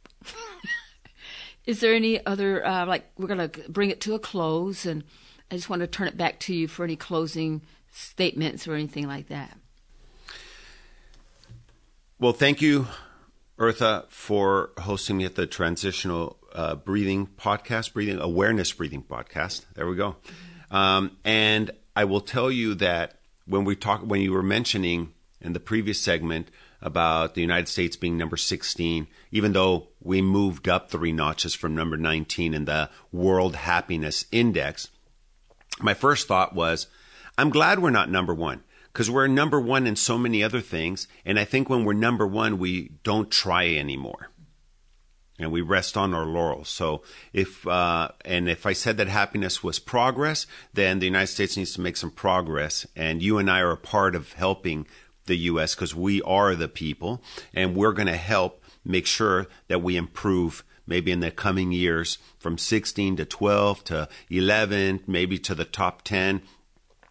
Is 1.68 1.80
there 1.80 1.92
any 1.92 2.24
other 2.24 2.66
uh, 2.66 2.86
like 2.86 3.04
we're 3.18 3.26
going 3.26 3.50
to 3.50 3.70
bring 3.70 3.90
it 3.90 4.00
to 4.00 4.14
a 4.14 4.18
close, 4.18 4.86
and 4.86 5.04
I 5.50 5.56
just 5.56 5.68
want 5.68 5.80
to 5.80 5.86
turn 5.86 6.08
it 6.08 6.16
back 6.16 6.40
to 6.40 6.54
you 6.54 6.66
for 6.66 6.82
any 6.82 6.96
closing 6.96 7.60
statements 7.92 8.66
or 8.66 8.74
anything 8.74 9.06
like 9.06 9.28
that. 9.28 9.58
Well, 12.18 12.32
thank 12.32 12.62
you, 12.62 12.86
Eartha, 13.58 14.08
for 14.08 14.70
hosting 14.78 15.18
me 15.18 15.26
at 15.26 15.34
the 15.34 15.46
Transitional 15.46 16.38
uh, 16.54 16.74
Breathing 16.76 17.26
Podcast, 17.26 17.92
Breathing 17.92 18.18
Awareness 18.18 18.72
Breathing 18.72 19.02
Podcast. 19.02 19.66
There 19.74 19.86
we 19.86 19.96
go. 19.96 20.16
Um, 20.70 21.18
and 21.22 21.70
I 21.94 22.04
will 22.04 22.22
tell 22.22 22.50
you 22.50 22.74
that 22.76 23.18
when 23.46 23.64
we 23.64 23.76
talk, 23.76 24.00
when 24.00 24.22
you 24.22 24.32
were 24.32 24.42
mentioning 24.42 25.12
in 25.40 25.52
the 25.52 25.60
previous 25.60 26.00
segment 26.00 26.48
about 26.80 27.34
the 27.34 27.40
United 27.40 27.68
States 27.68 27.96
being 27.96 28.16
number 28.16 28.36
16, 28.36 29.08
even 29.32 29.52
though 29.52 29.88
we 30.00 30.22
moved 30.22 30.68
up 30.68 30.90
three 30.90 31.12
notches 31.12 31.54
from 31.54 31.74
number 31.74 31.96
19 31.96 32.54
in 32.54 32.64
the 32.66 32.90
World 33.12 33.56
Happiness 33.56 34.26
Index, 34.30 34.88
my 35.80 35.94
first 35.94 36.28
thought 36.28 36.54
was, 36.54 36.86
I'm 37.36 37.50
glad 37.50 37.80
we're 37.80 37.90
not 37.90 38.10
number 38.10 38.34
one 38.34 38.62
because 38.92 39.10
we're 39.10 39.26
number 39.28 39.60
one 39.60 39.86
in 39.86 39.96
so 39.96 40.18
many 40.18 40.42
other 40.42 40.60
things. 40.60 41.06
And 41.24 41.38
I 41.38 41.44
think 41.44 41.68
when 41.68 41.84
we're 41.84 41.92
number 41.92 42.26
one, 42.26 42.58
we 42.58 42.90
don't 43.04 43.30
try 43.30 43.68
anymore. 43.68 44.30
And 45.38 45.52
we 45.52 45.60
rest 45.60 45.96
on 45.96 46.14
our 46.14 46.26
laurels. 46.26 46.68
So 46.68 47.04
if 47.32 47.64
uh, 47.64 48.08
and 48.24 48.48
if 48.48 48.66
I 48.66 48.72
said 48.72 48.96
that 48.96 49.06
happiness 49.06 49.62
was 49.62 49.78
progress, 49.78 50.48
then 50.74 50.98
the 50.98 51.06
United 51.06 51.28
States 51.28 51.56
needs 51.56 51.74
to 51.74 51.80
make 51.80 51.96
some 51.96 52.10
progress. 52.10 52.88
And 52.96 53.22
you 53.22 53.38
and 53.38 53.48
I 53.48 53.60
are 53.60 53.70
a 53.70 53.76
part 53.76 54.16
of 54.16 54.32
helping 54.32 54.88
the 55.28 55.36
U.S. 55.36 55.74
because 55.74 55.94
we 55.94 56.20
are 56.22 56.54
the 56.54 56.68
people, 56.68 57.22
and 57.54 57.76
we're 57.76 57.92
going 57.92 58.08
to 58.08 58.16
help 58.16 58.62
make 58.84 59.06
sure 59.06 59.46
that 59.68 59.82
we 59.82 59.96
improve 59.96 60.64
maybe 60.86 61.12
in 61.12 61.20
the 61.20 61.30
coming 61.30 61.70
years 61.70 62.18
from 62.38 62.58
16 62.58 63.16
to 63.16 63.24
12 63.24 63.84
to 63.84 64.08
11, 64.30 65.00
maybe 65.06 65.38
to 65.38 65.54
the 65.54 65.64
top 65.64 66.02
10. 66.02 66.42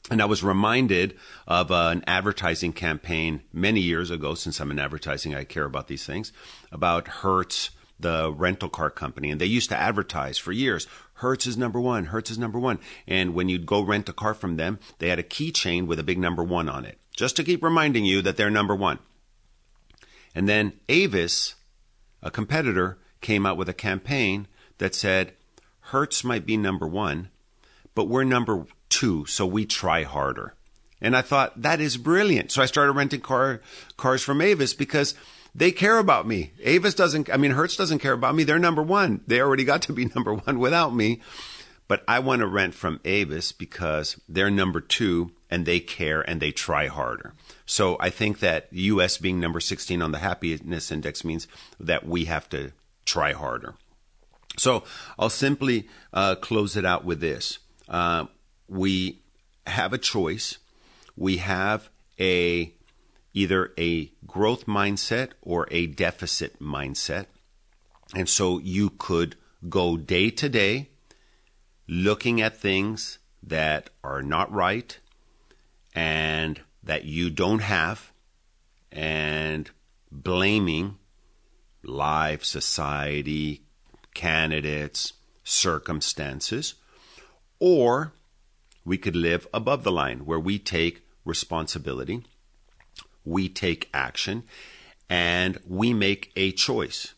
And 0.09 0.21
I 0.21 0.25
was 0.25 0.43
reminded 0.43 1.15
of 1.47 1.71
uh, 1.71 1.89
an 1.91 2.03
advertising 2.07 2.73
campaign 2.73 3.43
many 3.53 3.81
years 3.81 4.09
ago, 4.09 4.35
since 4.35 4.59
I'm 4.59 4.71
in 4.71 4.79
advertising, 4.79 5.35
I 5.35 5.43
care 5.43 5.65
about 5.65 5.87
these 5.87 6.05
things, 6.05 6.31
about 6.71 7.07
Hertz, 7.07 7.71
the 7.99 8.31
rental 8.31 8.69
car 8.69 8.89
company. 8.89 9.31
And 9.31 9.41
they 9.41 9.45
used 9.45 9.69
to 9.69 9.77
advertise 9.77 10.37
for 10.37 10.51
years 10.51 10.87
Hertz 11.17 11.47
is 11.47 11.57
number 11.57 11.79
one, 11.79 12.05
Hertz 12.05 12.29
is 12.29 12.37
number 12.37 12.59
one. 12.59 12.79
And 13.07 13.33
when 13.33 13.49
you'd 13.49 13.65
go 13.65 13.81
rent 13.81 14.07
a 14.09 14.13
car 14.13 14.33
from 14.33 14.57
them, 14.57 14.79
they 14.99 15.09
had 15.09 15.19
a 15.19 15.23
keychain 15.23 15.87
with 15.87 15.99
a 15.99 16.03
big 16.03 16.19
number 16.19 16.43
one 16.43 16.69
on 16.69 16.85
it, 16.85 16.99
just 17.17 17.35
to 17.35 17.43
keep 17.43 17.61
reminding 17.61 18.05
you 18.05 18.21
that 18.21 18.37
they're 18.37 18.49
number 18.49 18.75
one. 18.75 18.99
And 20.33 20.47
then 20.47 20.73
Avis, 20.87 21.55
a 22.21 22.31
competitor, 22.31 22.99
came 23.19 23.45
out 23.45 23.57
with 23.57 23.67
a 23.67 23.73
campaign 23.73 24.47
that 24.77 24.95
said, 24.95 25.33
Hertz 25.81 26.23
might 26.23 26.45
be 26.45 26.55
number 26.55 26.87
one, 26.87 27.29
but 27.95 28.07
we're 28.07 28.23
number 28.23 28.67
two, 28.87 29.25
so 29.25 29.45
we 29.45 29.65
try 29.65 30.03
harder. 30.03 30.53
And 31.01 31.15
I 31.15 31.21
thought 31.21 31.61
that 31.61 31.81
is 31.81 31.97
brilliant. 31.97 32.51
So 32.51 32.61
I 32.61 32.67
started 32.67 32.93
renting 32.93 33.21
car 33.21 33.61
cars 33.97 34.23
from 34.23 34.41
Avis 34.41 34.73
because 34.73 35.15
they 35.55 35.71
care 35.71 35.97
about 35.97 36.27
me. 36.27 36.51
Avis 36.63 36.93
doesn't, 36.93 37.31
I 37.31 37.37
mean, 37.37 37.51
Hertz 37.51 37.75
doesn't 37.75 37.99
care 37.99 38.13
about 38.13 38.35
me. 38.35 38.43
They're 38.43 38.59
number 38.59 38.83
one. 38.83 39.21
They 39.25 39.41
already 39.41 39.63
got 39.63 39.81
to 39.83 39.93
be 39.93 40.05
number 40.15 40.35
one 40.35 40.59
without 40.59 40.95
me. 40.95 41.21
But 41.87 42.03
I 42.07 42.19
want 42.19 42.41
to 42.41 42.47
rent 42.47 42.73
from 42.73 42.99
Avis 43.05 43.51
because 43.51 44.19
they're 44.27 44.51
number 44.51 44.81
two 44.81 45.31
and 45.49 45.65
they 45.65 45.79
care 45.79 46.21
and 46.21 46.41
they 46.41 46.51
try 46.51 46.87
harder. 46.87 47.33
So 47.65 47.97
I 47.99 48.09
think 48.09 48.39
that 48.39 48.67
US 48.71 49.17
being 49.17 49.39
number 49.39 49.59
16 49.59 50.01
on 50.01 50.11
the 50.11 50.17
happiness 50.17 50.91
index 50.91 51.23
means 51.23 51.47
that 51.79 52.05
we 52.05 52.25
have 52.25 52.49
to 52.49 52.73
try 53.05 53.31
harder. 53.31 53.75
So 54.57 54.83
I'll 55.17 55.29
simply 55.29 55.87
uh, 56.13 56.35
close 56.35 56.75
it 56.75 56.83
out 56.83 57.05
with 57.05 57.21
this. 57.21 57.59
Uh, 57.87 58.25
we 58.67 59.21
have 59.65 59.93
a 59.93 59.97
choice. 59.97 60.57
We 61.15 61.37
have 61.37 61.89
a 62.19 62.73
either 63.33 63.71
a 63.77 64.11
growth 64.25 64.65
mindset 64.65 65.29
or 65.41 65.67
a 65.69 65.85
deficit 65.85 66.59
mindset. 66.59 67.27
And 68.15 68.27
so 68.27 68.57
you 68.57 68.89
could 68.89 69.35
go 69.69 69.95
day 69.95 70.29
to 70.31 70.49
day 70.49 70.89
looking 71.87 72.41
at 72.41 72.57
things 72.57 73.19
that 73.41 73.89
are 74.03 74.21
not 74.21 74.51
right 74.51 74.99
and 75.93 76.61
that 76.83 77.05
you 77.05 77.29
don't 77.29 77.59
have 77.59 78.11
and 78.91 79.71
blaming 80.11 80.97
life, 81.83 82.43
society, 82.43 83.61
candidates, 84.13 85.13
circumstances, 85.43 86.75
or 87.59 88.13
we 88.83 88.97
could 88.97 89.15
live 89.15 89.47
above 89.53 89.83
the 89.83 89.91
line 89.91 90.25
where 90.25 90.39
we 90.39 90.59
take 90.59 91.01
responsibility, 91.25 92.23
we 93.25 93.49
take 93.49 93.89
action, 93.93 94.43
and 95.09 95.57
we 95.67 95.93
make 95.93 96.31
a 96.35 96.51
choice. 96.51 97.13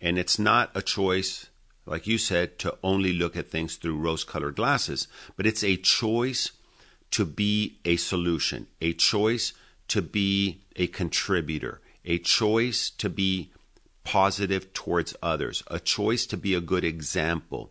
And 0.00 0.18
it's 0.18 0.38
not 0.38 0.70
a 0.74 0.82
choice, 0.82 1.48
like 1.86 2.06
you 2.06 2.18
said, 2.18 2.58
to 2.60 2.76
only 2.82 3.12
look 3.12 3.36
at 3.36 3.48
things 3.48 3.76
through 3.76 3.98
rose 3.98 4.24
colored 4.24 4.56
glasses, 4.56 5.08
but 5.36 5.46
it's 5.46 5.64
a 5.64 5.76
choice 5.76 6.52
to 7.10 7.24
be 7.24 7.78
a 7.84 7.96
solution, 7.96 8.66
a 8.80 8.92
choice 8.92 9.52
to 9.88 10.00
be 10.00 10.60
a 10.76 10.86
contributor, 10.86 11.80
a 12.04 12.18
choice 12.18 12.90
to 12.90 13.08
be 13.08 13.50
positive 14.04 14.72
towards 14.72 15.16
others, 15.22 15.62
a 15.66 15.80
choice 15.80 16.26
to 16.26 16.36
be 16.36 16.54
a 16.54 16.60
good 16.60 16.84
example, 16.84 17.70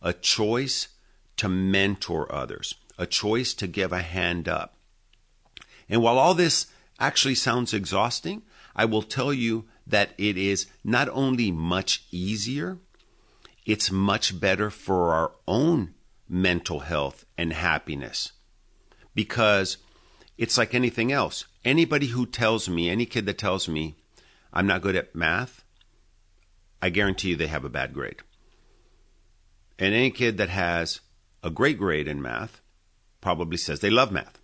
a 0.00 0.12
choice 0.12 0.88
to 1.36 1.48
mentor 1.48 2.30
others, 2.32 2.74
a 2.98 3.06
choice 3.06 3.54
to 3.54 3.66
give 3.66 3.92
a 3.92 4.02
hand 4.02 4.48
up. 4.48 4.74
And 5.88 6.02
while 6.02 6.18
all 6.18 6.34
this 6.34 6.66
actually 6.98 7.34
sounds 7.34 7.72
exhausting, 7.72 8.42
I 8.74 8.84
will 8.84 9.02
tell 9.02 9.32
you 9.32 9.66
that 9.86 10.10
it 10.18 10.36
is 10.36 10.66
not 10.84 11.08
only 11.10 11.50
much 11.50 12.04
easier, 12.10 12.78
it's 13.68 13.92
much 13.92 14.40
better 14.40 14.70
for 14.70 15.12
our 15.12 15.30
own 15.46 15.94
mental 16.26 16.80
health 16.80 17.26
and 17.36 17.52
happiness 17.52 18.32
because 19.14 19.76
it's 20.38 20.56
like 20.56 20.74
anything 20.74 21.12
else. 21.12 21.44
Anybody 21.66 22.06
who 22.06 22.24
tells 22.24 22.66
me, 22.70 22.88
any 22.88 23.04
kid 23.04 23.26
that 23.26 23.36
tells 23.36 23.68
me 23.68 23.96
I'm 24.54 24.66
not 24.66 24.80
good 24.80 24.96
at 24.96 25.14
math, 25.14 25.64
I 26.80 26.88
guarantee 26.88 27.30
you 27.30 27.36
they 27.36 27.48
have 27.48 27.66
a 27.66 27.68
bad 27.68 27.92
grade. 27.92 28.20
And 29.78 29.94
any 29.94 30.10
kid 30.12 30.38
that 30.38 30.48
has 30.48 31.00
a 31.42 31.50
great 31.50 31.76
grade 31.76 32.08
in 32.08 32.22
math 32.22 32.62
probably 33.20 33.58
says 33.58 33.80
they 33.80 33.90
love 33.90 34.10
math. 34.10 34.38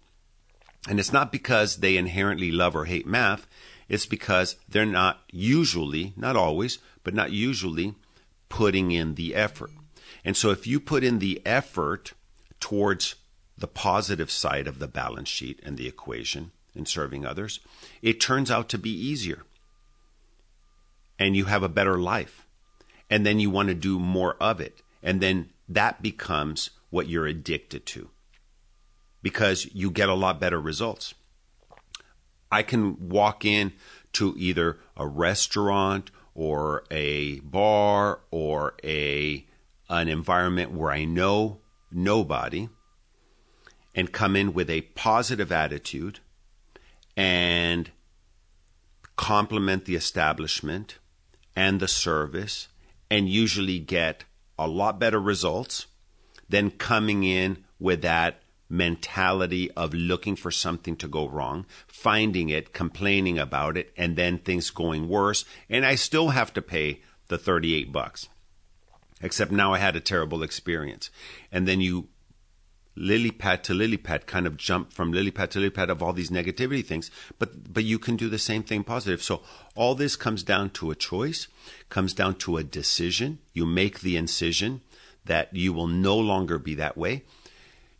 And 0.86 1.00
it's 1.00 1.14
not 1.14 1.32
because 1.32 1.78
they 1.78 1.96
inherently 1.96 2.52
love 2.52 2.76
or 2.76 2.84
hate 2.84 3.06
math, 3.06 3.46
it's 3.88 4.04
because 4.04 4.56
they're 4.68 4.84
not 4.84 5.20
usually, 5.30 6.12
not 6.14 6.36
always, 6.36 6.78
but 7.02 7.14
not 7.14 7.32
usually 7.32 7.94
putting 8.48 8.90
in 8.90 9.14
the 9.14 9.34
effort. 9.34 9.70
And 10.24 10.36
so 10.36 10.50
if 10.50 10.66
you 10.66 10.80
put 10.80 11.04
in 11.04 11.18
the 11.18 11.42
effort 11.44 12.12
towards 12.60 13.16
the 13.56 13.68
positive 13.68 14.30
side 14.30 14.66
of 14.66 14.78
the 14.78 14.88
balance 14.88 15.28
sheet 15.28 15.60
and 15.62 15.76
the 15.76 15.86
equation 15.86 16.50
in 16.74 16.86
serving 16.86 17.24
others, 17.24 17.60
it 18.02 18.20
turns 18.20 18.50
out 18.50 18.68
to 18.70 18.78
be 18.78 18.90
easier. 18.90 19.42
And 21.18 21.36
you 21.36 21.44
have 21.44 21.62
a 21.62 21.68
better 21.68 21.98
life. 21.98 22.46
And 23.10 23.24
then 23.24 23.38
you 23.38 23.50
want 23.50 23.68
to 23.68 23.74
do 23.74 23.98
more 23.98 24.36
of 24.40 24.60
it. 24.60 24.82
And 25.02 25.20
then 25.20 25.50
that 25.68 26.02
becomes 26.02 26.70
what 26.90 27.08
you're 27.08 27.26
addicted 27.26 27.86
to 27.86 28.08
because 29.22 29.68
you 29.72 29.90
get 29.90 30.08
a 30.08 30.14
lot 30.14 30.40
better 30.40 30.60
results. 30.60 31.14
I 32.50 32.62
can 32.62 33.08
walk 33.08 33.44
in 33.44 33.72
to 34.14 34.34
either 34.36 34.78
a 34.96 35.06
restaurant 35.06 36.10
or 36.34 36.84
a 36.90 37.40
bar 37.40 38.20
or 38.30 38.74
a 38.82 39.46
an 39.88 40.08
environment 40.08 40.72
where 40.72 40.90
I 40.90 41.04
know 41.04 41.60
nobody 41.92 42.68
and 43.94 44.12
come 44.12 44.34
in 44.34 44.52
with 44.52 44.68
a 44.70 44.80
positive 44.80 45.52
attitude 45.52 46.20
and 47.16 47.90
compliment 49.16 49.84
the 49.84 49.94
establishment 49.94 50.98
and 51.54 51.78
the 51.78 51.88
service 51.88 52.68
and 53.10 53.28
usually 53.28 53.78
get 53.78 54.24
a 54.58 54.66
lot 54.66 54.98
better 54.98 55.20
results 55.20 55.86
than 56.48 56.70
coming 56.70 57.22
in 57.22 57.64
with 57.78 58.02
that 58.02 58.42
mentality 58.76 59.70
of 59.72 59.94
looking 59.94 60.36
for 60.36 60.50
something 60.50 60.96
to 60.96 61.08
go 61.08 61.28
wrong, 61.28 61.66
finding 61.86 62.48
it, 62.48 62.72
complaining 62.72 63.38
about 63.38 63.76
it, 63.76 63.92
and 63.96 64.16
then 64.16 64.38
things 64.38 64.70
going 64.70 65.08
worse. 65.08 65.44
And 65.70 65.86
I 65.86 65.94
still 65.94 66.30
have 66.30 66.52
to 66.54 66.62
pay 66.62 67.00
the 67.28 67.38
38 67.38 67.92
bucks. 67.92 68.28
Except 69.22 69.52
now 69.52 69.72
I 69.72 69.78
had 69.78 69.96
a 69.96 70.00
terrible 70.00 70.42
experience. 70.42 71.10
And 71.50 71.66
then 71.66 71.80
you 71.80 72.08
lily 72.96 73.30
pad 73.30 73.64
to 73.64 73.74
lily 73.74 73.96
pad 73.96 74.26
kind 74.26 74.46
of 74.46 74.56
jump 74.56 74.92
from 74.92 75.12
lily 75.12 75.30
pad 75.30 75.50
to 75.50 75.58
lily 75.58 75.70
pad 75.70 75.90
of 75.90 76.02
all 76.02 76.12
these 76.12 76.30
negativity 76.30 76.84
things 76.84 77.10
but 77.40 77.72
but 77.72 77.82
you 77.82 77.98
can 77.98 78.16
do 78.16 78.28
the 78.28 78.38
same 78.38 78.62
thing 78.62 78.84
positive 78.84 79.20
so 79.20 79.42
all 79.74 79.96
this 79.96 80.14
comes 80.14 80.44
down 80.44 80.70
to 80.70 80.92
a 80.92 80.94
choice 80.94 81.48
comes 81.88 82.14
down 82.14 82.36
to 82.36 82.56
a 82.56 82.62
decision 82.62 83.38
you 83.52 83.66
make 83.66 84.00
the 84.00 84.16
incision 84.16 84.80
that 85.24 85.52
you 85.52 85.72
will 85.72 85.88
no 85.88 86.16
longer 86.16 86.56
be 86.56 86.74
that 86.74 86.96
way 86.96 87.24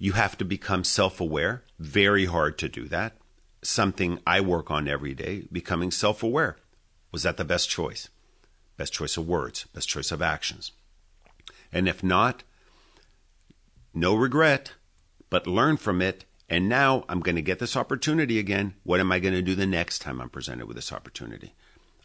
you 0.04 0.12
have 0.12 0.36
to 0.36 0.44
become 0.44 0.84
self 0.84 1.18
aware. 1.18 1.62
Very 1.78 2.26
hard 2.26 2.58
to 2.58 2.68
do 2.68 2.84
that. 2.88 3.16
Something 3.62 4.18
I 4.26 4.42
work 4.42 4.70
on 4.70 4.86
every 4.86 5.14
day, 5.14 5.44
becoming 5.50 5.90
self 5.90 6.22
aware. 6.22 6.58
Was 7.10 7.22
that 7.22 7.38
the 7.38 7.44
best 7.44 7.70
choice? 7.70 8.10
Best 8.76 8.92
choice 8.92 9.16
of 9.16 9.26
words, 9.26 9.64
best 9.72 9.88
choice 9.88 10.12
of 10.12 10.20
actions. 10.20 10.72
And 11.72 11.88
if 11.88 12.04
not, 12.04 12.42
no 13.94 14.14
regret, 14.14 14.72
but 15.30 15.46
learn 15.46 15.78
from 15.78 16.02
it. 16.02 16.26
And 16.50 16.68
now 16.68 17.06
I'm 17.08 17.20
going 17.20 17.36
to 17.36 17.50
get 17.50 17.58
this 17.58 17.74
opportunity 17.74 18.38
again. 18.38 18.74
What 18.82 19.00
am 19.00 19.10
I 19.10 19.20
going 19.20 19.32
to 19.32 19.40
do 19.40 19.54
the 19.54 19.64
next 19.64 20.00
time 20.00 20.20
I'm 20.20 20.28
presented 20.28 20.66
with 20.66 20.76
this 20.76 20.92
opportunity? 20.92 21.54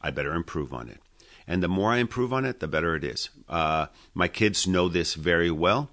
I 0.01 0.11
better 0.11 0.33
improve 0.33 0.73
on 0.73 0.87
it. 0.87 1.01
And 1.45 1.61
the 1.61 1.67
more 1.67 1.91
I 1.91 1.97
improve 1.97 2.31
on 2.31 2.45
it, 2.45 2.61
the 2.61 2.67
better 2.69 2.95
it 2.95 3.03
is. 3.03 3.29
Uh, 3.49 3.87
my 4.13 4.29
kids 4.29 4.65
know 4.65 4.87
this 4.87 5.15
very 5.15 5.51
well. 5.51 5.89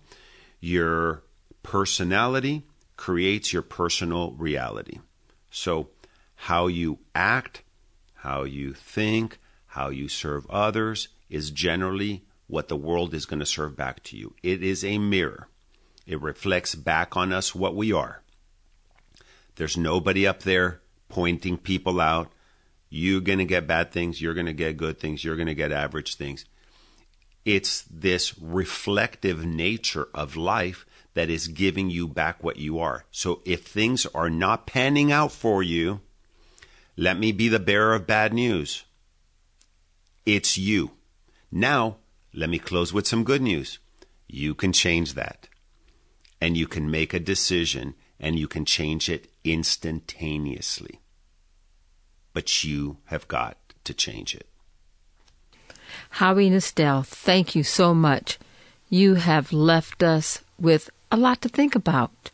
Your 0.60 1.24
personality 1.66 2.62
creates 2.96 3.52
your 3.52 3.60
personal 3.60 4.30
reality. 4.32 5.00
So, 5.50 5.88
how 6.36 6.68
you 6.68 7.00
act, 7.12 7.62
how 8.14 8.44
you 8.44 8.72
think, 8.72 9.38
how 9.66 9.88
you 9.88 10.08
serve 10.08 10.48
others 10.48 11.08
is 11.28 11.50
generally 11.50 12.22
what 12.46 12.68
the 12.68 12.76
world 12.76 13.12
is 13.14 13.26
going 13.26 13.40
to 13.40 13.46
serve 13.46 13.76
back 13.76 14.00
to 14.04 14.16
you. 14.16 14.32
It 14.44 14.62
is 14.62 14.84
a 14.84 14.98
mirror, 14.98 15.48
it 16.06 16.22
reflects 16.22 16.76
back 16.76 17.16
on 17.16 17.32
us 17.32 17.52
what 17.52 17.74
we 17.74 17.92
are. 17.92 18.22
There's 19.56 19.76
nobody 19.76 20.24
up 20.24 20.44
there 20.44 20.80
pointing 21.08 21.58
people 21.58 22.00
out. 22.00 22.30
You're 22.88 23.20
going 23.20 23.40
to 23.40 23.44
get 23.44 23.66
bad 23.66 23.90
things, 23.90 24.22
you're 24.22 24.34
going 24.34 24.46
to 24.46 24.52
get 24.52 24.76
good 24.76 25.00
things, 25.00 25.24
you're 25.24 25.34
going 25.34 25.48
to 25.48 25.54
get 25.54 25.72
average 25.72 26.14
things. 26.14 26.44
It's 27.44 27.82
this 27.90 28.38
reflective 28.38 29.44
nature 29.44 30.08
of 30.14 30.36
life 30.36 30.86
that 31.16 31.30
is 31.30 31.48
giving 31.48 31.88
you 31.88 32.06
back 32.06 32.44
what 32.44 32.58
you 32.58 32.78
are. 32.78 33.06
So 33.10 33.40
if 33.46 33.64
things 33.64 34.04
are 34.14 34.28
not 34.28 34.66
panning 34.66 35.10
out 35.10 35.32
for 35.32 35.62
you, 35.62 36.02
let 36.94 37.18
me 37.18 37.32
be 37.32 37.48
the 37.48 37.58
bearer 37.58 37.94
of 37.94 38.06
bad 38.06 38.34
news. 38.34 38.84
It's 40.26 40.58
you. 40.58 40.90
Now, 41.50 41.96
let 42.34 42.50
me 42.50 42.58
close 42.58 42.92
with 42.92 43.06
some 43.06 43.24
good 43.24 43.40
news. 43.40 43.78
You 44.28 44.54
can 44.54 44.74
change 44.74 45.14
that. 45.14 45.48
And 46.38 46.54
you 46.54 46.66
can 46.66 46.90
make 46.90 47.14
a 47.14 47.18
decision 47.18 47.94
and 48.20 48.38
you 48.38 48.46
can 48.46 48.66
change 48.66 49.08
it 49.08 49.30
instantaneously. 49.42 51.00
But 52.34 52.62
you 52.62 52.98
have 53.06 53.26
got 53.26 53.56
to 53.84 53.94
change 53.94 54.34
it. 54.34 54.46
Howie 56.10 56.50
Nestel, 56.50 57.06
thank 57.06 57.54
you 57.54 57.62
so 57.62 57.94
much. 57.94 58.38
You 58.90 59.14
have 59.14 59.50
left 59.50 60.02
us 60.02 60.42
with 60.60 60.90
a 61.10 61.16
lot 61.16 61.40
to 61.42 61.48
think 61.48 61.74
about. 61.74 62.30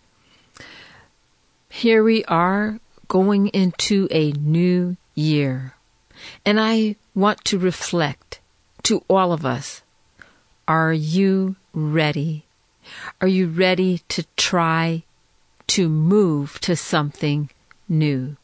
Here 1.69 2.03
we 2.05 2.25
are 2.25 2.81
going 3.09 3.49
into 3.49 4.09
a 4.11 4.33
new 4.33 4.97
year, 5.15 5.75
and 6.45 6.61
I 6.61 6.97
want 7.15 7.45
to 7.47 7.59
reflect 7.59 8.41
to 8.85 9.05
all 9.09 9.33
of 9.33 9.45
us 9.45 9.83
Are 10.69 10.93
you 10.93 11.57
ready? 11.75 12.45
Are 13.21 13.29
you 13.29 13.49
ready 13.49 14.01
to 14.09 14.25
try 14.37 15.03
to 15.69 15.89
move 15.89 16.61
to 16.61 16.77
something 16.77 17.51
new? 17.89 18.37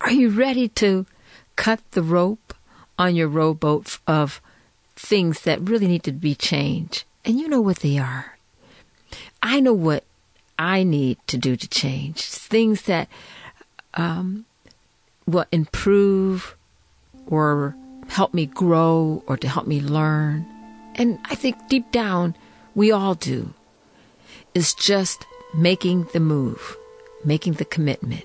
Are 0.00 0.12
you 0.12 0.30
ready 0.30 0.68
to 0.80 1.06
cut 1.56 1.80
the 1.92 2.02
rope 2.02 2.54
on 2.98 3.16
your 3.16 3.28
rowboat 3.28 3.98
of 4.06 4.40
things 4.94 5.42
that 5.42 5.60
really 5.60 5.86
need 5.86 6.04
to 6.04 6.12
be 6.12 6.34
changed? 6.34 7.04
And 7.24 7.38
you 7.38 7.48
know 7.48 7.60
what 7.60 7.80
they 7.80 7.98
are. 7.98 8.35
I 9.42 9.60
know 9.60 9.72
what 9.72 10.04
I 10.58 10.82
need 10.82 11.18
to 11.28 11.36
do 11.36 11.56
to 11.56 11.68
change. 11.68 12.22
Things 12.22 12.82
that 12.82 13.08
um, 13.94 14.44
will 15.26 15.46
improve 15.52 16.56
or 17.26 17.76
help 18.08 18.32
me 18.32 18.46
grow 18.46 19.22
or 19.26 19.36
to 19.36 19.48
help 19.48 19.66
me 19.66 19.80
learn. 19.80 20.46
And 20.94 21.18
I 21.24 21.34
think 21.34 21.68
deep 21.68 21.90
down, 21.92 22.34
we 22.74 22.90
all 22.92 23.14
do. 23.14 23.52
It's 24.54 24.74
just 24.74 25.26
making 25.54 26.08
the 26.12 26.20
move, 26.20 26.76
making 27.24 27.54
the 27.54 27.64
commitment. 27.64 28.24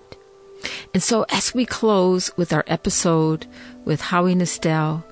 And 0.93 1.01
so 1.01 1.25
as 1.29 1.53
we 1.53 1.65
close 1.65 2.35
with 2.37 2.53
our 2.53 2.63
episode 2.67 3.47
with 3.83 4.01
Howie 4.01 4.35
Nestel, 4.35 5.03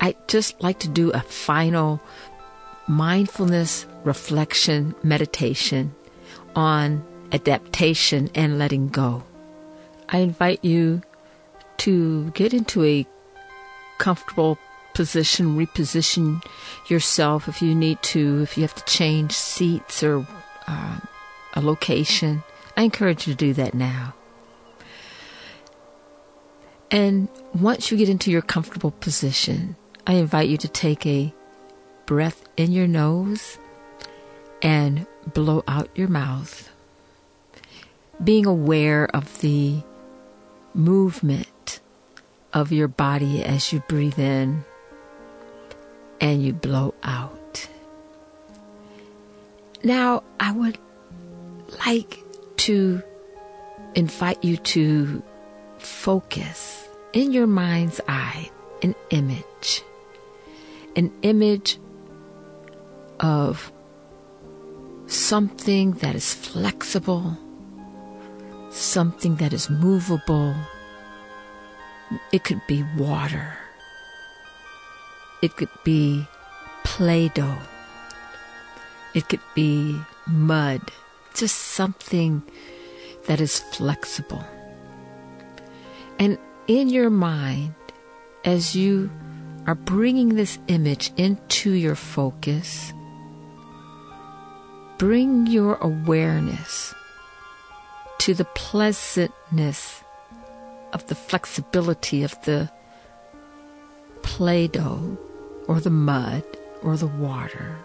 I'd 0.00 0.28
just 0.28 0.60
like 0.62 0.80
to 0.80 0.88
do 0.88 1.10
a 1.10 1.20
final 1.20 2.00
mindfulness 2.88 3.86
reflection 4.08 4.94
meditation 5.02 5.94
on 6.56 7.04
adaptation 7.30 8.30
and 8.34 8.58
letting 8.58 8.88
go. 8.88 9.22
I 10.08 10.18
invite 10.20 10.64
you 10.64 11.02
to 11.84 12.30
get 12.30 12.54
into 12.54 12.82
a 12.84 13.06
comfortable 13.98 14.58
position, 14.94 15.58
reposition 15.58 16.42
yourself 16.88 17.48
if 17.48 17.60
you 17.60 17.74
need 17.74 18.02
to, 18.14 18.40
if 18.42 18.56
you 18.56 18.62
have 18.62 18.74
to 18.74 18.84
change 18.84 19.32
seats 19.32 20.02
or 20.02 20.26
uh, 20.66 20.98
a 21.52 21.60
location. 21.60 22.42
I 22.78 22.82
encourage 22.84 23.28
you 23.28 23.34
to 23.34 23.36
do 23.36 23.52
that 23.54 23.74
now. 23.74 24.14
And 26.90 27.28
once 27.52 27.90
you 27.90 27.98
get 27.98 28.08
into 28.08 28.30
your 28.30 28.40
comfortable 28.40 28.92
position, 28.92 29.76
I 30.06 30.14
invite 30.14 30.48
you 30.48 30.56
to 30.56 30.68
take 30.68 31.04
a 31.04 31.34
breath 32.06 32.48
in 32.56 32.72
your 32.72 32.86
nose 32.86 33.58
and 34.62 35.06
blow 35.32 35.62
out 35.68 35.88
your 35.94 36.08
mouth. 36.08 36.70
Being 38.22 38.46
aware 38.46 39.06
of 39.14 39.40
the 39.40 39.82
movement 40.74 41.80
of 42.52 42.72
your 42.72 42.88
body 42.88 43.44
as 43.44 43.72
you 43.72 43.80
breathe 43.88 44.18
in 44.18 44.64
and 46.20 46.42
you 46.42 46.52
blow 46.52 46.94
out. 47.02 47.68
Now, 49.84 50.24
I 50.40 50.52
would 50.52 50.78
like 51.86 52.18
to 52.58 53.02
invite 53.94 54.42
you 54.42 54.56
to 54.56 55.22
focus 55.78 56.88
in 57.12 57.32
your 57.32 57.46
mind's 57.46 58.00
eye 58.08 58.50
an 58.82 58.94
image, 59.10 59.82
an 60.96 61.12
image 61.22 61.78
of 63.20 63.72
something 65.08 65.92
that 65.92 66.14
is 66.14 66.34
flexible, 66.34 67.36
something 68.70 69.36
that 69.36 69.52
is 69.52 69.70
movable. 69.70 70.54
It 72.32 72.44
could 72.44 72.60
be 72.66 72.84
water. 72.96 73.58
It 75.42 75.56
could 75.56 75.70
be 75.84 76.26
Play 76.84 77.28
Doh. 77.28 77.58
It 79.14 79.28
could 79.28 79.40
be 79.54 79.98
mud. 80.26 80.82
Just 81.34 81.56
something 81.56 82.42
that 83.26 83.40
is 83.40 83.60
flexible. 83.60 84.44
And 86.18 86.38
in 86.66 86.88
your 86.88 87.10
mind, 87.10 87.74
as 88.44 88.74
you 88.74 89.10
are 89.66 89.74
bringing 89.74 90.34
this 90.34 90.58
image 90.68 91.12
into 91.16 91.70
your 91.70 91.94
focus, 91.94 92.92
bring 94.98 95.46
your 95.46 95.76
awareness 95.76 96.92
to 98.18 98.34
the 98.34 98.44
pleasantness 98.44 100.02
of 100.92 101.06
the 101.06 101.14
flexibility 101.14 102.24
of 102.24 102.34
the 102.42 102.68
Play 104.22 104.66
Doh 104.66 105.16
or 105.68 105.78
the 105.78 105.90
mud 105.90 106.42
or 106.82 106.96
the 106.96 107.06
water. 107.06 107.78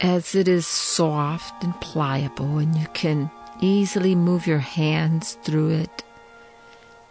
As 0.00 0.34
it 0.34 0.46
is 0.46 0.66
soft 0.66 1.64
and 1.64 1.74
pliable, 1.80 2.58
and 2.58 2.76
you 2.76 2.86
can 2.92 3.30
easily 3.60 4.14
move 4.14 4.46
your 4.46 4.58
hands 4.58 5.38
through 5.42 5.70
it. 5.70 6.04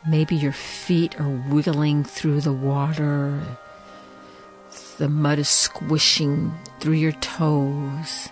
Maybe 0.07 0.36
your 0.36 0.53
feet 0.53 1.19
are 1.19 1.43
wiggling 1.49 2.03
through 2.03 2.41
the 2.41 2.53
water. 2.53 3.41
The 4.97 5.10
mud 5.10 5.38
is 5.38 5.49
squishing 5.49 6.51
through 6.79 6.93
your 6.93 7.12
toes. 7.13 8.29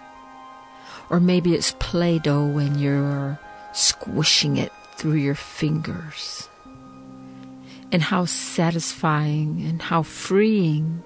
Or 1.10 1.20
maybe 1.20 1.54
it's 1.54 1.76
Play 1.80 2.18
Doh 2.18 2.58
and 2.58 2.80
you're 2.82 3.40
squishing 3.74 4.58
it 4.58 4.72
through 4.96 5.16
your 5.16 5.36
fingers. 5.36 6.50
And 7.92 8.02
how 8.02 8.26
satisfying 8.26 9.64
and 9.68 9.82
how 9.82 10.02
freeing 10.02 11.04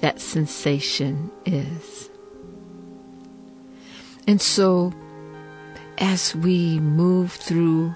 that 0.00 0.20
sensation 0.20 1.30
is. 1.46 2.10
And 4.26 4.40
so, 4.42 4.92
as 5.98 6.34
we 6.34 6.80
move 6.80 7.32
through 7.32 7.94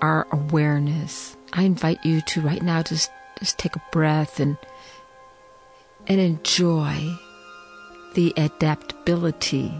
our 0.00 0.28
awareness, 0.30 1.36
I 1.52 1.62
invite 1.62 2.04
you 2.04 2.20
to 2.20 2.40
right 2.40 2.62
now 2.62 2.82
just, 2.82 3.10
just 3.40 3.58
take 3.58 3.74
a 3.74 3.82
breath 3.90 4.38
and 4.38 4.56
and 6.08 6.20
enjoy 6.20 7.12
the 8.14 8.32
adaptability 8.36 9.72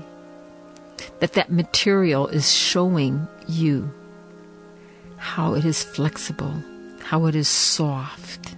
that 1.21 1.33
that 1.33 1.51
material 1.51 2.29
is 2.29 2.53
showing 2.53 3.27
you 3.49 3.93
how 5.17 5.55
it 5.55 5.65
is 5.65 5.83
flexible, 5.83 6.55
how 7.01 7.27
it 7.27 7.35
is 7.35 7.49
soft, 7.49 8.55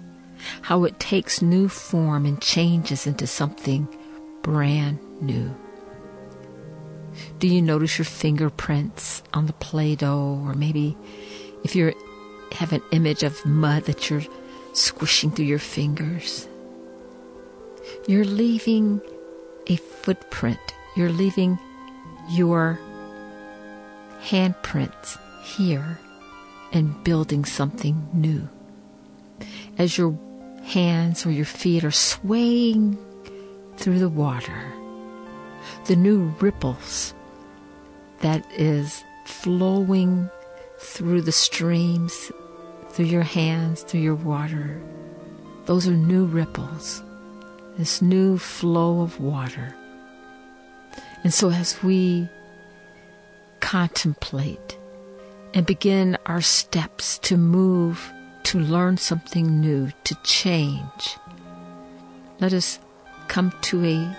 how 0.62 0.84
it 0.84 0.98
takes 1.00 1.40
new 1.40 1.68
form 1.68 2.26
and 2.26 2.42
changes 2.42 3.06
into 3.06 3.26
something 3.26 3.88
brand 4.42 4.98
new. 5.22 5.54
Do 7.38 7.48
you 7.48 7.62
notice 7.62 7.98
your 7.98 8.04
fingerprints 8.04 9.22
on 9.32 9.46
the 9.46 9.52
Play 9.54 9.94
Doh? 9.94 10.40
Or 10.44 10.54
maybe 10.54 10.96
if 11.64 11.74
you 11.74 11.94
have 12.52 12.72
an 12.72 12.82
image 12.92 13.22
of 13.22 13.44
mud 13.46 13.84
that 13.84 14.10
you're 14.10 14.24
squishing 14.72 15.30
through 15.30 15.46
your 15.46 15.58
fingers, 15.58 16.46
you're 18.06 18.24
leaving 18.24 19.00
a 19.66 19.76
footprint. 19.76 20.58
You're 20.96 21.10
leaving 21.10 21.58
your 22.28 22.78
handprints 24.22 25.18
here 25.42 25.98
and 26.72 27.02
building 27.04 27.44
something 27.44 28.08
new. 28.12 28.48
As 29.78 29.96
your 29.96 30.18
hands 30.62 31.24
or 31.24 31.30
your 31.30 31.44
feet 31.44 31.84
are 31.84 31.90
swaying 31.90 32.98
through 33.76 33.98
the 33.98 34.08
water, 34.08 34.72
the 35.86 35.96
new 35.96 36.34
ripples 36.40 37.14
that 38.20 38.44
is 38.52 39.02
flowing 39.24 40.28
through 40.78 41.22
the 41.22 41.32
streams, 41.32 42.30
through 42.90 43.06
your 43.06 43.22
hands, 43.22 43.82
through 43.82 44.00
your 44.00 44.14
water. 44.14 44.80
Those 45.66 45.86
are 45.86 45.92
new 45.92 46.26
ripples, 46.26 47.02
this 47.80 48.02
new 48.02 48.36
flow 48.36 49.00
of 49.00 49.18
water. 49.20 49.74
And 51.24 51.32
so 51.32 51.50
as 51.50 51.82
we 51.82 52.28
contemplate 53.60 54.76
and 55.54 55.64
begin 55.64 56.18
our 56.26 56.42
steps 56.42 57.16
to 57.20 57.38
move, 57.38 58.12
to 58.42 58.58
learn 58.60 58.98
something 58.98 59.62
new, 59.62 59.90
to 60.04 60.14
change, 60.22 61.16
let 62.38 62.52
us 62.52 62.78
come 63.28 63.50
to 63.62 63.82
a, 63.82 64.16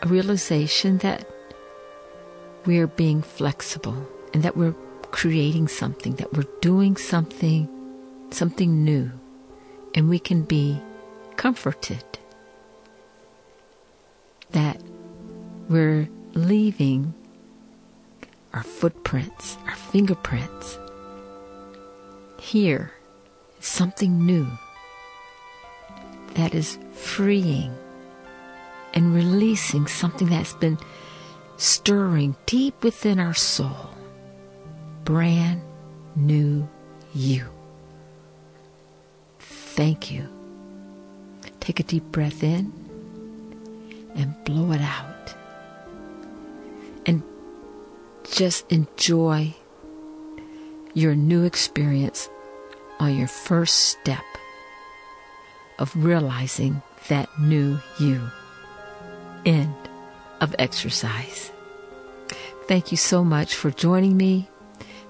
a 0.00 0.08
realization 0.08 0.96
that 0.98 1.28
we're 2.64 2.86
being 2.86 3.20
flexible 3.20 4.08
and 4.32 4.42
that 4.42 4.56
we're 4.56 4.74
creating 5.10 5.68
something, 5.68 6.14
that 6.14 6.32
we're 6.32 6.48
doing 6.62 6.96
something, 6.96 7.68
something 8.30 8.82
new, 8.82 9.10
and 9.94 10.08
we 10.08 10.18
can 10.18 10.40
be 10.40 10.80
comforted 11.44 12.02
that 14.52 14.80
we're 15.68 16.08
leaving 16.32 17.12
our 18.54 18.62
footprints, 18.62 19.58
our 19.66 19.74
fingerprints. 19.76 20.78
here, 22.40 22.90
something 23.60 24.24
new 24.24 24.46
that 26.32 26.54
is 26.54 26.78
freeing 26.92 27.76
and 28.94 29.14
releasing 29.14 29.86
something 29.86 30.30
that's 30.30 30.54
been 30.54 30.78
stirring 31.58 32.34
deep 32.46 32.82
within 32.82 33.20
our 33.20 33.34
soul. 33.34 33.90
Brand 35.04 35.60
new 36.16 36.66
you. 37.12 37.44
Thank 39.38 40.10
you. 40.10 40.33
Take 41.64 41.80
a 41.80 41.82
deep 41.82 42.04
breath 42.12 42.42
in 42.42 42.70
and 44.14 44.34
blow 44.44 44.70
it 44.72 44.82
out. 44.82 45.34
And 47.06 47.22
just 48.30 48.70
enjoy 48.70 49.54
your 50.92 51.14
new 51.14 51.44
experience 51.44 52.28
on 53.00 53.16
your 53.16 53.28
first 53.28 53.76
step 53.76 54.22
of 55.78 55.90
realizing 55.96 56.82
that 57.08 57.30
new 57.40 57.78
you. 57.98 58.20
End 59.46 59.74
of 60.42 60.54
exercise. 60.58 61.50
Thank 62.68 62.90
you 62.90 62.98
so 62.98 63.24
much 63.24 63.54
for 63.54 63.70
joining 63.70 64.18
me. 64.18 64.50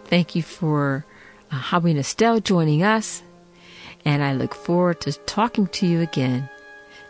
Thank 0.04 0.36
you 0.36 0.44
for 0.44 1.04
uh, 1.50 1.56
Howie 1.56 1.94
Nestel 1.94 2.40
joining 2.40 2.84
us. 2.84 3.23
And 4.04 4.22
I 4.22 4.34
look 4.34 4.54
forward 4.54 5.00
to 5.02 5.12
talking 5.12 5.66
to 5.68 5.86
you 5.86 6.00
again 6.00 6.48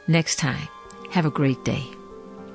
next 0.06 0.36
time. 0.36 0.68
Have 1.10 1.26
a 1.26 1.30
great 1.30 1.64
day. 1.64 1.84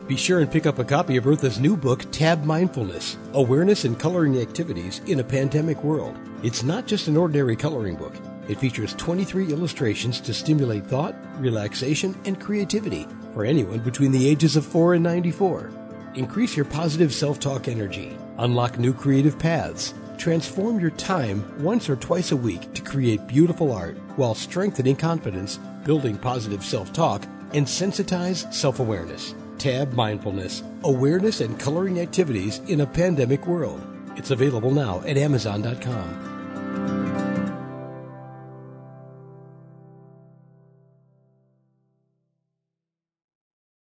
Be 0.08 0.18
sure 0.18 0.40
and 0.40 0.52
pick 0.52 0.66
up 0.66 0.80
a 0.80 0.84
copy 0.84 1.18
of 1.18 1.28
Eartha's 1.28 1.60
new 1.60 1.78
book, 1.78 2.04
Tab 2.12 2.44
Mindfulness 2.44 3.18
Awareness 3.34 3.86
and 3.86 4.00
Coloring 4.00 4.40
Activities 4.40 5.02
in 5.06 5.20
a 5.20 5.24
Pandemic 5.24 5.84
World. 5.84 6.18
It's 6.42 6.64
not 6.64 6.88
just 6.88 7.08
an 7.08 7.16
ordinary 7.16 7.56
coloring 7.56 7.96
book, 7.96 8.16
it 8.48 8.60
features 8.60 8.96
23 8.96 9.54
illustrations 9.54 10.20
to 10.22 10.34
stimulate 10.34 10.88
thought, 10.88 11.16
relaxation, 11.40 12.20
and 12.26 12.42
creativity 12.42 13.06
for 13.36 13.46
anyone 13.46 13.80
between 13.80 14.12
the 14.12 14.28
ages 14.28 14.56
of 14.56 14.66
4 14.66 14.96
and 14.96 15.04
94. 15.04 15.70
Increase 16.16 16.56
your 16.56 16.66
positive 16.66 17.14
self 17.14 17.40
talk 17.40 17.68
energy, 17.68 18.18
unlock 18.40 18.80
new 18.80 18.94
creative 18.94 19.38
paths, 19.38 19.94
transform 20.20 20.80
your 20.80 20.92
time 20.92 21.44
once 21.64 21.90
or 21.90 21.96
twice 21.96 22.32
a 22.32 22.36
week 22.36 22.72
to 22.74 22.82
create 22.84 23.26
beautiful 23.26 23.72
art 23.72 23.98
while 24.18 24.36
strengthening 24.36 24.96
confidence, 24.96 25.58
building 25.84 26.18
positive 26.18 26.64
self 26.64 26.94
talk, 26.94 27.24
and 27.54 27.66
sensitize 27.66 28.54
self 28.54 28.80
awareness. 28.80 29.34
Tab 29.58 29.94
Mindfulness 29.94 30.64
Awareness 30.84 31.42
and 31.42 31.60
Coloring 31.60 32.00
Activities 32.00 32.60
in 32.68 32.82
a 32.82 32.86
Pandemic 32.86 33.48
World. 33.48 33.82
It's 34.16 34.32
available 34.32 34.72
now 34.72 35.02
at 35.02 35.18
Amazon.com. 35.18 36.29